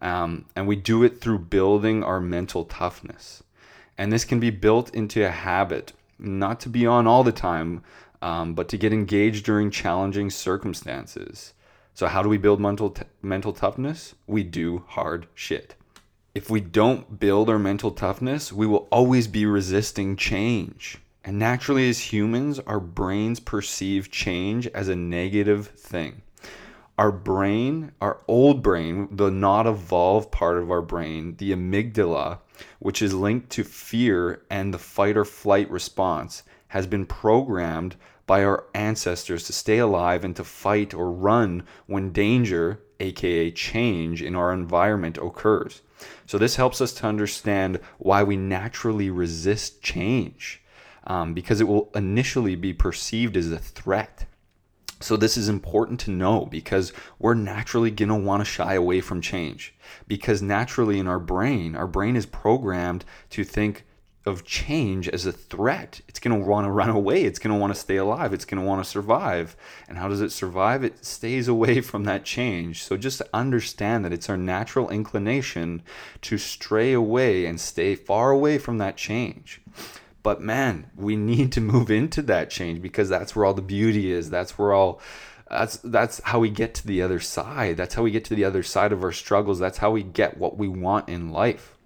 Um, 0.01 0.45
and 0.55 0.67
we 0.67 0.75
do 0.75 1.03
it 1.03 1.21
through 1.21 1.39
building 1.39 2.03
our 2.03 2.19
mental 2.19 2.65
toughness. 2.65 3.43
And 3.97 4.11
this 4.11 4.25
can 4.25 4.39
be 4.39 4.51
built 4.51 4.93
into 4.93 5.25
a 5.25 5.29
habit, 5.29 5.93
not 6.19 6.59
to 6.61 6.69
be 6.69 6.85
on 6.85 7.07
all 7.07 7.23
the 7.23 7.31
time, 7.31 7.83
um, 8.21 8.53
but 8.53 8.69
to 8.69 8.77
get 8.77 8.93
engaged 8.93 9.45
during 9.45 9.71
challenging 9.71 10.29
circumstances. 10.29 11.53
So, 11.93 12.07
how 12.07 12.21
do 12.21 12.29
we 12.29 12.37
build 12.37 12.59
mental, 12.59 12.91
t- 12.91 13.03
mental 13.21 13.53
toughness? 13.53 14.13
We 14.27 14.43
do 14.43 14.83
hard 14.87 15.27
shit. 15.33 15.75
If 16.35 16.49
we 16.51 16.61
don't 16.61 17.19
build 17.19 17.49
our 17.49 17.57
mental 17.57 17.89
toughness, 17.89 18.53
we 18.53 18.67
will 18.67 18.87
always 18.91 19.27
be 19.27 19.47
resisting 19.47 20.15
change. 20.15 20.99
And 21.23 21.39
naturally, 21.39 21.89
as 21.89 22.13
humans, 22.13 22.59
our 22.59 22.79
brains 22.79 23.39
perceive 23.39 24.11
change 24.11 24.67
as 24.67 24.87
a 24.87 24.95
negative 24.95 25.67
thing. 25.69 26.21
Our 26.97 27.11
brain, 27.11 27.91
our 28.01 28.23
old 28.27 28.63
brain, 28.63 29.07
the 29.11 29.29
not 29.29 29.67
evolved 29.67 30.31
part 30.31 30.57
of 30.57 30.71
our 30.71 30.81
brain, 30.81 31.35
the 31.37 31.51
amygdala, 31.51 32.39
which 32.79 33.03
is 33.03 33.13
linked 33.13 33.51
to 33.51 33.63
fear 33.63 34.41
and 34.49 34.73
the 34.73 34.79
fight 34.79 35.15
or 35.15 35.23
flight 35.23 35.69
response, 35.69 36.41
has 36.69 36.87
been 36.87 37.05
programmed 37.05 37.97
by 38.25 38.43
our 38.43 38.65
ancestors 38.73 39.43
to 39.43 39.53
stay 39.53 39.77
alive 39.77 40.25
and 40.25 40.35
to 40.37 40.43
fight 40.43 40.95
or 40.95 41.11
run 41.11 41.63
when 41.85 42.11
danger, 42.11 42.81
aka 42.99 43.51
change, 43.51 44.23
in 44.23 44.35
our 44.35 44.51
environment 44.51 45.19
occurs. 45.19 45.81
So, 46.25 46.39
this 46.39 46.55
helps 46.55 46.81
us 46.81 46.93
to 46.93 47.05
understand 47.05 47.79
why 47.99 48.23
we 48.23 48.37
naturally 48.37 49.11
resist 49.11 49.83
change 49.83 50.63
um, 51.05 51.35
because 51.35 51.61
it 51.61 51.67
will 51.67 51.91
initially 51.93 52.55
be 52.55 52.73
perceived 52.73 53.37
as 53.37 53.51
a 53.51 53.59
threat. 53.59 54.25
So, 54.99 55.15
this 55.15 55.37
is 55.37 55.47
important 55.47 55.99
to 56.01 56.11
know 56.11 56.45
because 56.45 56.91
we're 57.19 57.35
naturally 57.35 57.91
going 57.91 58.09
to 58.09 58.15
want 58.15 58.41
to 58.41 58.45
shy 58.45 58.73
away 58.73 59.01
from 59.01 59.21
change. 59.21 59.75
Because 60.07 60.41
naturally, 60.41 60.99
in 60.99 61.07
our 61.07 61.19
brain, 61.19 61.75
our 61.75 61.87
brain 61.87 62.15
is 62.15 62.25
programmed 62.25 63.05
to 63.31 63.43
think 63.43 63.85
of 64.27 64.43
change 64.43 65.07
as 65.07 65.25
a 65.25 65.31
threat. 65.31 66.01
It's 66.07 66.19
going 66.19 66.37
to 66.37 66.45
want 66.45 66.65
to 66.65 66.71
run 66.71 66.89
away. 66.89 67.23
It's 67.23 67.39
going 67.39 67.53
to 67.53 67.59
want 67.59 67.73
to 67.73 67.79
stay 67.79 67.95
alive. 67.95 68.33
It's 68.33 68.43
going 68.43 68.61
to 68.61 68.67
want 68.67 68.83
to 68.83 68.89
survive. 68.89 69.55
And 69.87 69.97
how 69.97 70.09
does 70.09 70.19
it 70.19 70.31
survive? 70.31 70.83
It 70.83 71.05
stays 71.05 71.47
away 71.57 71.79
from 71.79 72.03
that 72.03 72.25
change. 72.25 72.83
So 72.83 72.97
just 72.97 73.21
understand 73.33 74.03
that 74.03 74.13
it's 74.13 74.29
our 74.29 74.37
natural 74.37 74.89
inclination 74.89 75.81
to 76.23 76.37
stray 76.37 76.91
away 76.91 77.45
and 77.45 77.59
stay 77.59 77.95
far 77.95 78.31
away 78.31 78.57
from 78.57 78.79
that 78.79 78.97
change. 78.97 79.61
But 80.27 80.41
man, 80.41 80.91
we 80.97 81.15
need 81.15 81.53
to 81.53 81.61
move 81.61 81.89
into 81.89 82.21
that 82.23 82.49
change 82.49 82.81
because 82.81 83.07
that's 83.07 83.33
where 83.33 83.45
all 83.45 83.53
the 83.53 83.61
beauty 83.61 84.11
is. 84.11 84.29
That's 84.29 84.57
where 84.57 84.73
all 84.73 84.99
that's 85.49 85.77
that's 85.77 86.19
how 86.21 86.39
we 86.39 86.49
get 86.49 86.73
to 86.75 86.85
the 86.85 87.01
other 87.01 87.21
side. 87.21 87.77
That's 87.77 87.95
how 87.95 88.03
we 88.03 88.11
get 88.11 88.25
to 88.25 88.35
the 88.35 88.43
other 88.43 88.61
side 88.61 88.91
of 88.91 89.05
our 89.05 89.13
struggles. 89.13 89.57
That's 89.57 89.77
how 89.77 89.91
we 89.91 90.03
get 90.03 90.35
what 90.35 90.57
we 90.57 90.67
want 90.67 91.07
in 91.07 91.31
life. 91.31 91.77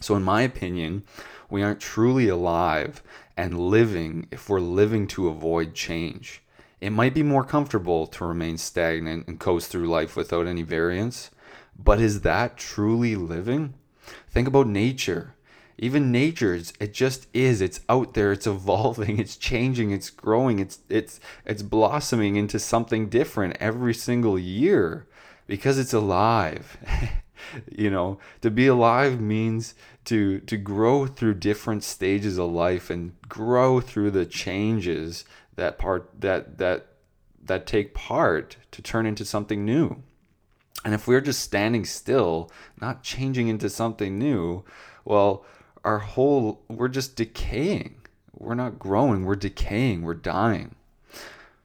So 0.00 0.16
in 0.16 0.22
my 0.22 0.40
opinion, 0.40 1.04
we 1.50 1.62
aren't 1.62 1.80
truly 1.80 2.28
alive 2.28 3.02
and 3.36 3.60
living 3.60 4.26
if 4.30 4.48
we're 4.48 4.58
living 4.58 5.06
to 5.08 5.28
avoid 5.28 5.74
change. 5.74 6.42
It 6.80 6.92
might 6.92 7.12
be 7.12 7.22
more 7.22 7.44
comfortable 7.44 8.06
to 8.06 8.24
remain 8.24 8.56
stagnant 8.56 9.28
and 9.28 9.38
coast 9.38 9.70
through 9.70 9.88
life 9.88 10.16
without 10.16 10.46
any 10.46 10.62
variance, 10.62 11.30
but 11.78 12.00
is 12.00 12.22
that 12.22 12.56
truly 12.56 13.16
living? 13.16 13.74
Think 14.30 14.48
about 14.48 14.66
nature 14.66 15.34
even 15.78 16.10
nature 16.10 16.58
it 16.80 16.94
just 16.94 17.26
is 17.34 17.60
it's 17.60 17.80
out 17.88 18.14
there 18.14 18.32
it's 18.32 18.46
evolving 18.46 19.18
it's 19.20 19.36
changing 19.36 19.90
it's 19.90 20.10
growing 20.10 20.58
it's 20.58 20.78
it's 20.88 21.20
it's 21.44 21.62
blossoming 21.62 22.36
into 22.36 22.58
something 22.58 23.08
different 23.08 23.56
every 23.60 23.94
single 23.94 24.38
year 24.38 25.06
because 25.46 25.78
it's 25.78 25.94
alive. 25.94 26.76
You 27.70 27.90
know 27.90 28.18
to 28.40 28.50
be 28.50 28.66
alive 28.66 29.20
means 29.20 29.74
to 30.06 30.40
to 30.40 30.56
grow 30.56 31.06
through 31.06 31.34
different 31.34 31.84
stages 31.84 32.38
of 32.38 32.50
life 32.50 32.90
and 32.90 33.12
grow 33.28 33.80
through 33.80 34.10
the 34.12 34.26
changes 34.26 35.24
that 35.54 35.78
part 35.78 36.10
that 36.18 36.58
that 36.58 36.86
that 37.44 37.66
take 37.66 37.94
part 37.94 38.56
to 38.72 38.82
turn 38.82 39.06
into 39.06 39.24
something 39.24 39.64
new. 39.64 40.02
And 40.84 40.92
if 40.92 41.06
we're 41.06 41.20
just 41.20 41.40
standing 41.40 41.84
still 41.84 42.50
not 42.80 43.04
changing 43.04 43.48
into 43.48 43.68
something 43.68 44.18
new 44.18 44.64
well 45.04 45.44
our 45.86 46.00
whole 46.00 46.60
we're 46.68 46.88
just 46.88 47.14
decaying. 47.14 47.94
We're 48.36 48.56
not 48.56 48.78
growing, 48.78 49.24
we're 49.24 49.36
decaying, 49.36 50.02
we're 50.02 50.14
dying. 50.14 50.74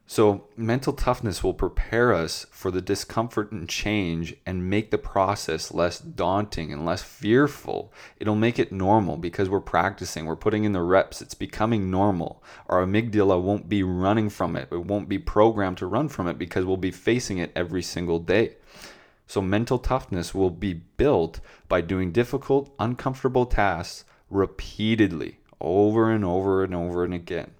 So, 0.06 0.44
mental 0.56 0.92
toughness 0.92 1.42
will 1.42 1.54
prepare 1.54 2.12
us 2.12 2.46
for 2.50 2.70
the 2.70 2.82
discomfort 2.82 3.50
and 3.50 3.68
change 3.68 4.34
and 4.46 4.68
make 4.68 4.90
the 4.90 4.98
process 4.98 5.72
less 5.72 5.98
daunting 5.98 6.72
and 6.72 6.84
less 6.84 7.02
fearful. 7.02 7.92
It'll 8.18 8.36
make 8.36 8.58
it 8.58 8.72
normal 8.72 9.16
because 9.16 9.48
we're 9.48 9.60
practicing, 9.60 10.26
we're 10.26 10.36
putting 10.36 10.64
in 10.64 10.72
the 10.72 10.82
reps, 10.82 11.20
it's 11.22 11.34
becoming 11.34 11.90
normal. 11.90 12.42
Our 12.68 12.84
amygdala 12.84 13.40
won't 13.40 13.68
be 13.68 13.82
running 13.82 14.28
from 14.28 14.54
it, 14.54 14.68
it 14.70 14.84
won't 14.84 15.08
be 15.08 15.18
programmed 15.18 15.78
to 15.78 15.86
run 15.86 16.08
from 16.08 16.28
it 16.28 16.38
because 16.38 16.64
we'll 16.64 16.76
be 16.76 16.90
facing 16.90 17.38
it 17.38 17.52
every 17.56 17.82
single 17.82 18.18
day. 18.18 18.56
So, 19.26 19.40
mental 19.40 19.78
toughness 19.78 20.34
will 20.34 20.50
be 20.50 20.74
built 20.74 21.40
by 21.68 21.80
doing 21.80 22.12
difficult, 22.12 22.72
uncomfortable 22.78 23.46
tasks 23.46 24.04
repeatedly, 24.32 25.38
over 25.60 26.10
and 26.10 26.24
over 26.24 26.64
and 26.64 26.74
over 26.74 27.04
and 27.04 27.14
again. 27.14 27.52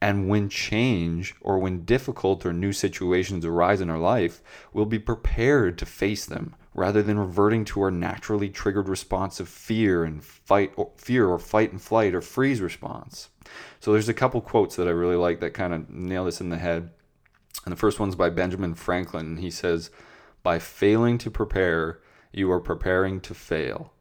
And 0.00 0.28
when 0.28 0.48
change 0.48 1.34
or 1.40 1.58
when 1.58 1.84
difficult 1.84 2.46
or 2.46 2.52
new 2.52 2.72
situations 2.72 3.44
arise 3.44 3.80
in 3.80 3.90
our 3.90 3.98
life, 3.98 4.40
we'll 4.72 4.86
be 4.86 4.98
prepared 4.98 5.76
to 5.78 5.86
face 5.86 6.24
them 6.24 6.54
rather 6.72 7.02
than 7.02 7.18
reverting 7.18 7.64
to 7.64 7.82
our 7.82 7.90
naturally 7.90 8.48
triggered 8.48 8.88
response 8.88 9.40
of 9.40 9.48
fear 9.48 10.04
and 10.04 10.22
fight 10.22 10.72
or 10.76 10.92
fear 10.96 11.26
or 11.26 11.38
fight 11.38 11.72
and 11.72 11.82
flight 11.82 12.14
or 12.14 12.20
freeze 12.20 12.60
response. 12.60 13.30
So 13.80 13.92
there's 13.92 14.08
a 14.08 14.14
couple 14.14 14.40
quotes 14.40 14.76
that 14.76 14.86
I 14.86 14.92
really 14.92 15.16
like 15.16 15.40
that 15.40 15.54
kind 15.54 15.74
of 15.74 15.90
nail 15.90 16.24
this 16.24 16.40
in 16.40 16.50
the 16.50 16.58
head. 16.58 16.90
And 17.64 17.72
the 17.72 17.76
first 17.76 17.98
one's 17.98 18.14
by 18.14 18.30
Benjamin 18.30 18.74
Franklin. 18.74 19.38
He 19.38 19.50
says, 19.50 19.90
By 20.44 20.60
failing 20.60 21.18
to 21.18 21.30
prepare, 21.30 22.00
you 22.32 22.50
are 22.52 22.60
preparing 22.60 23.20
to 23.22 23.34
fail. 23.34 23.92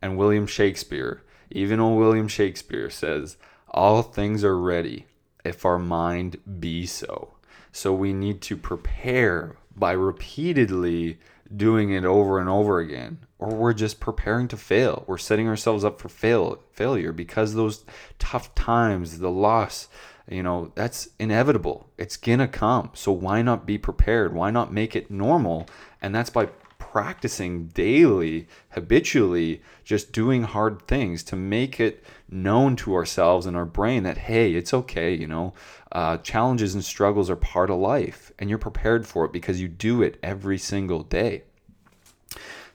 And 0.00 0.16
William 0.16 0.46
Shakespeare, 0.46 1.22
even 1.54 1.80
old 1.80 1.98
William 1.98 2.28
Shakespeare 2.28 2.90
says, 2.90 3.36
All 3.68 4.02
things 4.02 4.44
are 4.44 4.58
ready 4.58 5.06
if 5.44 5.64
our 5.64 5.78
mind 5.78 6.38
be 6.60 6.84
so. 6.84 7.34
So 7.72 7.92
we 7.92 8.12
need 8.12 8.42
to 8.42 8.56
prepare 8.56 9.56
by 9.74 9.92
repeatedly 9.92 11.18
doing 11.54 11.90
it 11.90 12.04
over 12.04 12.38
and 12.38 12.48
over 12.48 12.78
again 12.78 13.18
or 13.38 13.54
we're 13.54 13.74
just 13.74 14.00
preparing 14.00 14.48
to 14.48 14.56
fail. 14.56 15.04
We're 15.06 15.18
setting 15.18 15.48
ourselves 15.48 15.84
up 15.84 16.00
for 16.00 16.08
fail 16.08 16.62
failure 16.72 17.12
because 17.12 17.54
those 17.54 17.84
tough 18.18 18.54
times 18.54 19.18
the 19.18 19.30
loss 19.30 19.88
you 20.28 20.42
know 20.42 20.72
that's 20.74 21.10
inevitable. 21.18 21.90
It's 21.98 22.16
gonna 22.16 22.48
come. 22.48 22.90
So 22.94 23.12
why 23.12 23.42
not 23.42 23.66
be 23.66 23.76
prepared? 23.76 24.32
Why 24.32 24.50
not 24.50 24.72
make 24.72 24.96
it 24.96 25.10
normal? 25.10 25.66
And 26.00 26.14
that's 26.14 26.30
by 26.30 26.48
practicing 26.94 27.66
daily, 27.74 28.46
habitually, 28.68 29.60
just 29.82 30.12
doing 30.12 30.44
hard 30.44 30.86
things 30.86 31.24
to 31.24 31.34
make 31.34 31.80
it 31.80 32.04
known 32.30 32.76
to 32.76 32.94
ourselves 32.94 33.46
and 33.46 33.56
our 33.56 33.64
brain 33.64 34.04
that, 34.04 34.16
hey, 34.16 34.54
it's 34.54 34.72
okay, 34.72 35.12
you 35.12 35.26
know, 35.26 35.52
uh, 35.90 36.16
challenges 36.18 36.72
and 36.72 36.84
struggles 36.84 37.28
are 37.28 37.34
part 37.34 37.68
of 37.68 37.80
life 37.80 38.30
and 38.38 38.48
you're 38.48 38.60
prepared 38.60 39.04
for 39.08 39.24
it 39.24 39.32
because 39.32 39.60
you 39.60 39.66
do 39.66 40.02
it 40.02 40.20
every 40.22 40.56
single 40.56 41.02
day. 41.02 41.42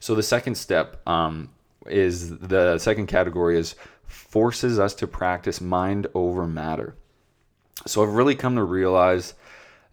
So 0.01 0.15
the 0.15 0.21
second 0.21 0.55
step, 0.55 1.01
um, 1.07 1.51
is 1.85 2.37
the 2.39 2.77
second 2.77 3.07
category 3.07 3.57
is 3.57 3.75
forces 4.05 4.79
us 4.79 4.93
to 4.95 5.07
practice 5.07 5.61
mind 5.61 6.07
over 6.13 6.45
matter. 6.45 6.93
So 7.87 8.03
I've 8.03 8.09
really 8.15 8.35
come 8.35 8.57
to 8.57 8.63
realize 8.65 9.33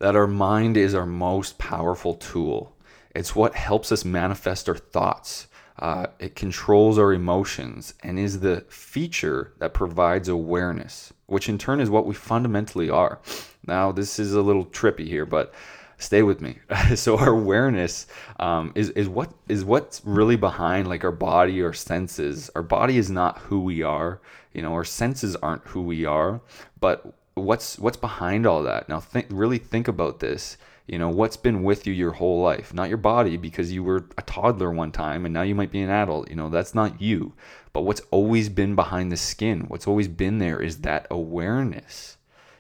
that 0.01 0.17
our 0.17 0.27
mind 0.27 0.77
is 0.77 0.97
our 0.97 1.07
most 1.07 1.59
powerful 1.59 2.15
tool. 2.15 2.76
It's 3.17 3.35
what 3.35 3.55
helps 3.55 3.91
us 3.93 4.05
manifest 4.05 4.69
our 4.69 4.77
thoughts. 4.77 5.47
Uh, 5.79 6.07
it 6.19 6.37
controls 6.37 6.99
our 6.99 7.15
emotions 7.15 7.95
and 8.03 8.19
is 8.19 8.41
the 8.41 8.65
feature 8.69 9.55
that 9.59 9.73
provides 9.73 10.29
awareness, 10.29 11.15
which 11.25 11.49
in 11.49 11.57
turn 11.57 11.81
is 11.81 11.89
what 11.89 12.07
we 12.07 12.15
fundamentally 12.15 12.91
are. 12.91 13.19
Now, 13.67 13.91
this 13.91 14.19
is 14.19 14.35
a 14.35 14.43
little 14.43 14.67
trippy 14.67 15.07
here, 15.07 15.25
but 15.25 15.55
stay 15.97 16.23
with 16.23 16.43
me. 16.43 16.59
so 16.95 17.17
our 17.17 17.31
awareness 17.31 18.07
um, 18.39 18.73
is 18.75 18.91
is 18.91 19.09
what 19.09 19.33
is 19.49 19.65
what's 19.65 20.03
really 20.05 20.37
behind 20.37 20.87
like 20.87 21.03
our 21.03 21.13
body 21.13 21.63
or 21.63 21.73
senses. 21.73 22.51
Our 22.55 22.63
body 22.63 22.99
is 22.99 23.11
not 23.11 23.39
who 23.39 23.61
we 23.61 23.83
are. 23.83 24.21
You 24.53 24.61
know, 24.61 24.75
our 24.75 24.85
senses 24.85 25.37
aren't 25.37 25.63
who 25.65 25.83
we 25.83 26.05
are. 26.05 26.41
But 26.81 27.15
what's 27.35 27.79
what's 27.79 27.97
behind 27.97 28.47
all 28.47 28.63
that? 28.65 28.91
Now, 28.91 29.01
think 29.01 29.27
really 29.31 29.59
think 29.59 29.89
about 29.89 30.21
this. 30.21 30.59
You 30.87 30.99
know, 30.99 31.09
what's 31.09 31.37
been 31.37 31.65
with 31.65 31.87
you 31.87 31.93
your 31.93 32.13
whole 32.13 32.43
life? 32.43 32.73
Not 32.73 32.89
your 32.89 32.99
body 32.99 33.37
because 33.37 33.73
you 33.73 33.83
were 33.83 34.09
a 34.17 34.23
toddler 34.23 34.71
one 34.71 34.93
time 34.93 35.25
and 35.25 35.35
now 35.35 35.43
you 35.43 35.55
might 35.55 35.73
be 35.73 35.81
an 35.81 35.91
adult. 35.91 36.31
You 36.31 36.37
know, 36.37 36.49
that's 36.49 36.75
not 36.75 37.01
you. 37.01 37.35
But 37.73 37.83
what's 37.83 38.03
always 38.11 38.49
been 38.49 38.77
behind 38.77 39.11
the 39.11 39.17
skin, 39.17 39.65
what's 39.69 39.89
always 39.89 40.09
been 40.09 40.39
there 40.39 40.61
is 40.63 40.79
that 40.83 41.07
awareness 41.11 42.17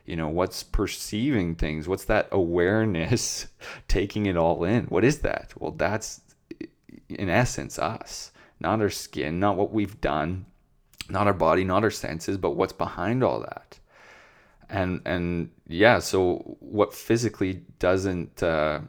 you 0.06 0.14
know 0.14 0.28
what's 0.28 0.62
perceiving 0.62 1.54
things 1.54 1.88
what's 1.88 2.04
that 2.04 2.28
awareness 2.32 3.48
taking 3.88 4.26
it 4.26 4.36
all 4.36 4.64
in 4.64 4.84
what 4.84 5.04
is 5.04 5.18
that 5.18 5.52
well 5.58 5.72
that's 5.72 6.20
in 7.08 7.28
essence 7.28 7.78
us 7.78 8.30
not 8.60 8.80
our 8.80 8.88
skin 8.88 9.38
not 9.38 9.56
what 9.56 9.72
we've 9.72 10.00
done 10.00 10.46
not 11.10 11.26
our 11.26 11.34
body 11.34 11.64
not 11.64 11.82
our 11.82 11.90
senses 11.90 12.38
but 12.38 12.52
what's 12.52 12.72
behind 12.72 13.22
all 13.22 13.40
that 13.40 13.78
and 14.70 15.02
and 15.04 15.50
yeah 15.66 15.98
so 15.98 16.56
what 16.60 16.94
physically 16.94 17.62
doesn't 17.78 18.42
uh, 18.42 18.80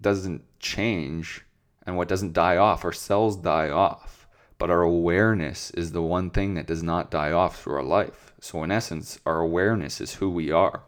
doesn't 0.00 0.42
change 0.58 1.44
and 1.86 1.96
what 1.96 2.08
doesn't 2.08 2.32
die 2.32 2.56
off 2.56 2.84
our 2.84 2.92
cells 2.92 3.36
die 3.36 3.70
off 3.70 4.26
but 4.58 4.70
our 4.70 4.82
awareness 4.82 5.70
is 5.72 5.92
the 5.92 6.02
one 6.02 6.30
thing 6.30 6.54
that 6.54 6.66
does 6.66 6.82
not 6.82 7.10
die 7.10 7.32
off 7.32 7.62
through 7.62 7.74
our 7.74 7.82
life 7.82 8.24
so, 8.44 8.62
in 8.62 8.70
essence, 8.70 9.18
our 9.24 9.40
awareness 9.40 10.02
is 10.02 10.16
who 10.16 10.28
we 10.28 10.50
are. 10.50 10.82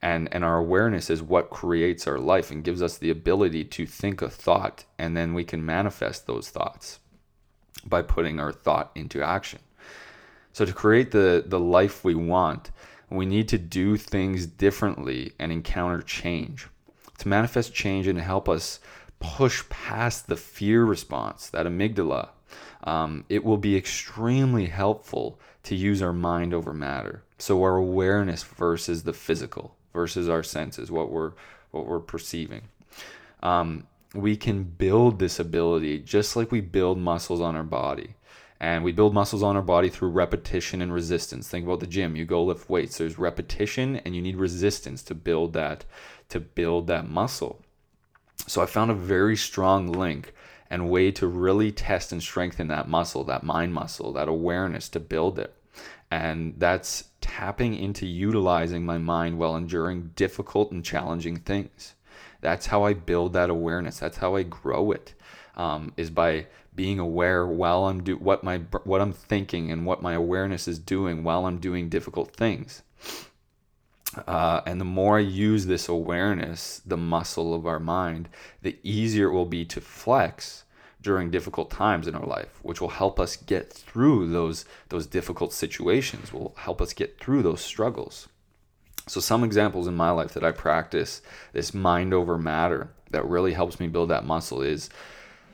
And, 0.00 0.28
and 0.30 0.44
our 0.44 0.56
awareness 0.56 1.10
is 1.10 1.20
what 1.20 1.50
creates 1.50 2.06
our 2.06 2.18
life 2.18 2.52
and 2.52 2.62
gives 2.62 2.80
us 2.80 2.96
the 2.96 3.10
ability 3.10 3.64
to 3.64 3.86
think 3.86 4.22
a 4.22 4.30
thought, 4.30 4.84
and 5.00 5.16
then 5.16 5.34
we 5.34 5.42
can 5.42 5.66
manifest 5.66 6.28
those 6.28 6.48
thoughts 6.48 7.00
by 7.84 8.02
putting 8.02 8.38
our 8.38 8.52
thought 8.52 8.92
into 8.94 9.20
action. 9.20 9.58
So, 10.52 10.64
to 10.64 10.72
create 10.72 11.10
the, 11.10 11.42
the 11.44 11.58
life 11.58 12.04
we 12.04 12.14
want, 12.14 12.70
we 13.14 13.26
need 13.26 13.48
to 13.48 13.58
do 13.58 13.96
things 13.96 14.46
differently 14.46 15.32
and 15.38 15.52
encounter 15.52 16.02
change. 16.02 16.68
To 17.18 17.28
manifest 17.28 17.74
change 17.74 18.06
and 18.06 18.18
help 18.18 18.48
us 18.48 18.80
push 19.20 19.68
past 19.68 20.26
the 20.26 20.36
fear 20.36 20.84
response, 20.84 21.48
that 21.50 21.66
amygdala, 21.66 22.30
um, 22.84 23.24
it 23.28 23.44
will 23.44 23.58
be 23.58 23.76
extremely 23.76 24.66
helpful 24.66 25.38
to 25.62 25.76
use 25.76 26.02
our 26.02 26.12
mind 26.12 26.52
over 26.52 26.72
matter. 26.72 27.22
So 27.38 27.62
our 27.62 27.76
awareness 27.76 28.42
versus 28.42 29.04
the 29.04 29.12
physical, 29.12 29.76
versus 29.92 30.28
our 30.28 30.42
senses, 30.42 30.90
what 30.90 31.10
we're 31.10 31.32
what 31.70 31.86
we're 31.86 32.00
perceiving. 32.00 32.62
Um, 33.42 33.86
we 34.14 34.36
can 34.36 34.62
build 34.64 35.18
this 35.18 35.40
ability 35.40 36.00
just 36.00 36.36
like 36.36 36.52
we 36.52 36.60
build 36.60 36.98
muscles 36.98 37.40
on 37.40 37.56
our 37.56 37.62
body. 37.62 38.14
And 38.62 38.84
we 38.84 38.92
build 38.92 39.12
muscles 39.12 39.42
on 39.42 39.56
our 39.56 39.62
body 39.62 39.88
through 39.88 40.10
repetition 40.10 40.80
and 40.82 40.94
resistance. 40.94 41.48
Think 41.48 41.66
about 41.66 41.80
the 41.80 41.86
gym. 41.86 42.14
You 42.14 42.24
go 42.24 42.44
lift 42.44 42.70
weights. 42.70 42.96
There's 42.96 43.18
repetition 43.18 43.96
and 43.96 44.14
you 44.14 44.22
need 44.22 44.36
resistance 44.36 45.02
to 45.02 45.16
build 45.16 45.52
that 45.54 45.84
to 46.28 46.38
build 46.38 46.86
that 46.86 47.10
muscle. 47.10 47.60
So 48.46 48.62
I 48.62 48.66
found 48.66 48.92
a 48.92 48.94
very 48.94 49.36
strong 49.36 49.90
link 49.90 50.32
and 50.70 50.88
way 50.88 51.10
to 51.10 51.26
really 51.26 51.72
test 51.72 52.12
and 52.12 52.22
strengthen 52.22 52.68
that 52.68 52.88
muscle, 52.88 53.24
that 53.24 53.42
mind 53.42 53.74
muscle, 53.74 54.12
that 54.12 54.28
awareness 54.28 54.88
to 54.90 55.00
build 55.00 55.40
it. 55.40 55.52
And 56.12 56.54
that's 56.56 57.10
tapping 57.20 57.74
into 57.74 58.06
utilizing 58.06 58.86
my 58.86 58.96
mind 58.96 59.38
while 59.38 59.56
enduring 59.56 60.12
difficult 60.14 60.70
and 60.70 60.84
challenging 60.84 61.38
things. 61.38 61.94
That's 62.40 62.66
how 62.66 62.84
I 62.84 62.94
build 62.94 63.32
that 63.32 63.50
awareness. 63.50 63.98
That's 63.98 64.18
how 64.18 64.36
I 64.36 64.44
grow 64.44 64.92
it. 64.92 65.14
Um, 65.56 65.92
is 65.96 66.08
by 66.10 66.46
being 66.74 66.98
aware 66.98 67.46
while 67.46 67.84
I'm 67.84 68.02
do 68.02 68.16
what 68.16 68.42
my 68.42 68.58
what 68.84 69.00
I'm 69.00 69.12
thinking 69.12 69.70
and 69.70 69.84
what 69.84 70.02
my 70.02 70.14
awareness 70.14 70.66
is 70.66 70.78
doing 70.78 71.22
while 71.24 71.46
I'm 71.46 71.58
doing 71.58 71.88
difficult 71.88 72.34
things. 72.34 72.82
Uh, 74.26 74.60
and 74.66 74.80
the 74.80 74.84
more 74.84 75.16
I 75.16 75.20
use 75.20 75.66
this 75.66 75.88
awareness, 75.88 76.82
the 76.84 76.98
muscle 76.98 77.54
of 77.54 77.66
our 77.66 77.80
mind, 77.80 78.28
the 78.60 78.76
easier 78.82 79.28
it 79.28 79.32
will 79.32 79.46
be 79.46 79.64
to 79.64 79.80
flex 79.80 80.64
during 81.00 81.30
difficult 81.30 81.70
times 81.70 82.06
in 82.06 82.14
our 82.14 82.26
life, 82.26 82.58
which 82.62 82.80
will 82.80 82.90
help 82.90 83.18
us 83.18 83.36
get 83.36 83.72
through 83.72 84.30
those 84.30 84.64
those 84.88 85.06
difficult 85.06 85.52
situations, 85.52 86.32
will 86.32 86.54
help 86.58 86.80
us 86.80 86.92
get 86.92 87.18
through 87.18 87.42
those 87.42 87.60
struggles. 87.60 88.28
So 89.08 89.20
some 89.20 89.42
examples 89.42 89.88
in 89.88 89.94
my 89.96 90.10
life 90.10 90.32
that 90.34 90.44
I 90.44 90.52
practice 90.52 91.22
this 91.52 91.74
mind 91.74 92.14
over 92.14 92.38
matter 92.38 92.90
that 93.10 93.26
really 93.26 93.52
helps 93.52 93.80
me 93.80 93.88
build 93.88 94.10
that 94.10 94.24
muscle 94.24 94.62
is 94.62 94.88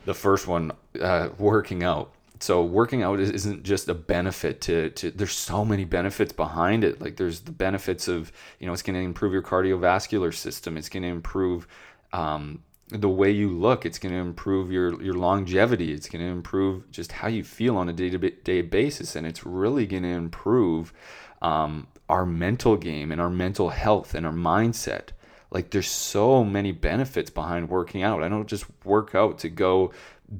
the 0.05 0.13
first 0.13 0.47
one, 0.47 0.71
uh, 1.01 1.29
working 1.37 1.83
out. 1.83 2.11
So 2.41 2.63
working 2.63 3.03
out 3.03 3.19
isn't 3.19 3.63
just 3.63 3.89
a 3.89 3.93
benefit 3.93 4.61
to, 4.61 4.91
to 4.91 5.11
there's 5.11 5.33
so 5.33 5.65
many 5.65 5.83
benefits 5.83 6.31
behind 6.31 6.85
it. 6.85 7.01
Like 7.01 7.17
there's 7.17 7.41
the 7.41 7.51
benefits 7.51 8.07
of 8.07 8.31
you 8.59 8.67
know 8.67 8.71
it's 8.71 8.81
going 8.81 8.95
to 8.95 9.01
improve 9.01 9.33
your 9.33 9.41
cardiovascular 9.41 10.33
system. 10.33 10.77
It's 10.77 10.87
going 10.87 11.03
to 11.03 11.09
improve 11.09 11.67
um, 12.13 12.63
the 12.87 13.09
way 13.09 13.29
you 13.29 13.49
look. 13.49 13.85
It's 13.85 13.99
going 13.99 14.13
to 14.13 14.19
improve 14.19 14.71
your 14.71 15.01
your 15.03 15.15
longevity. 15.15 15.91
It's 15.91 16.07
going 16.07 16.23
to 16.23 16.31
improve 16.31 16.89
just 16.91 17.11
how 17.11 17.27
you 17.27 17.43
feel 17.43 17.75
on 17.75 17.89
a 17.89 17.93
day-to-day 17.93 18.61
basis. 18.61 19.17
And 19.17 19.27
it's 19.27 19.45
really 19.45 19.85
going 19.85 20.03
to 20.03 20.09
improve 20.09 20.93
um, 21.41 21.87
our 22.07 22.25
mental 22.25 22.77
game 22.77 23.11
and 23.11 23.19
our 23.19 23.29
mental 23.29 23.69
health 23.69 24.15
and 24.15 24.25
our 24.25 24.33
mindset 24.33 25.09
like 25.51 25.71
there's 25.71 25.89
so 25.89 26.43
many 26.43 26.71
benefits 26.71 27.29
behind 27.29 27.69
working 27.69 28.03
out 28.03 28.23
i 28.23 28.29
don't 28.29 28.47
just 28.47 28.65
work 28.83 29.15
out 29.15 29.39
to 29.39 29.49
go 29.49 29.91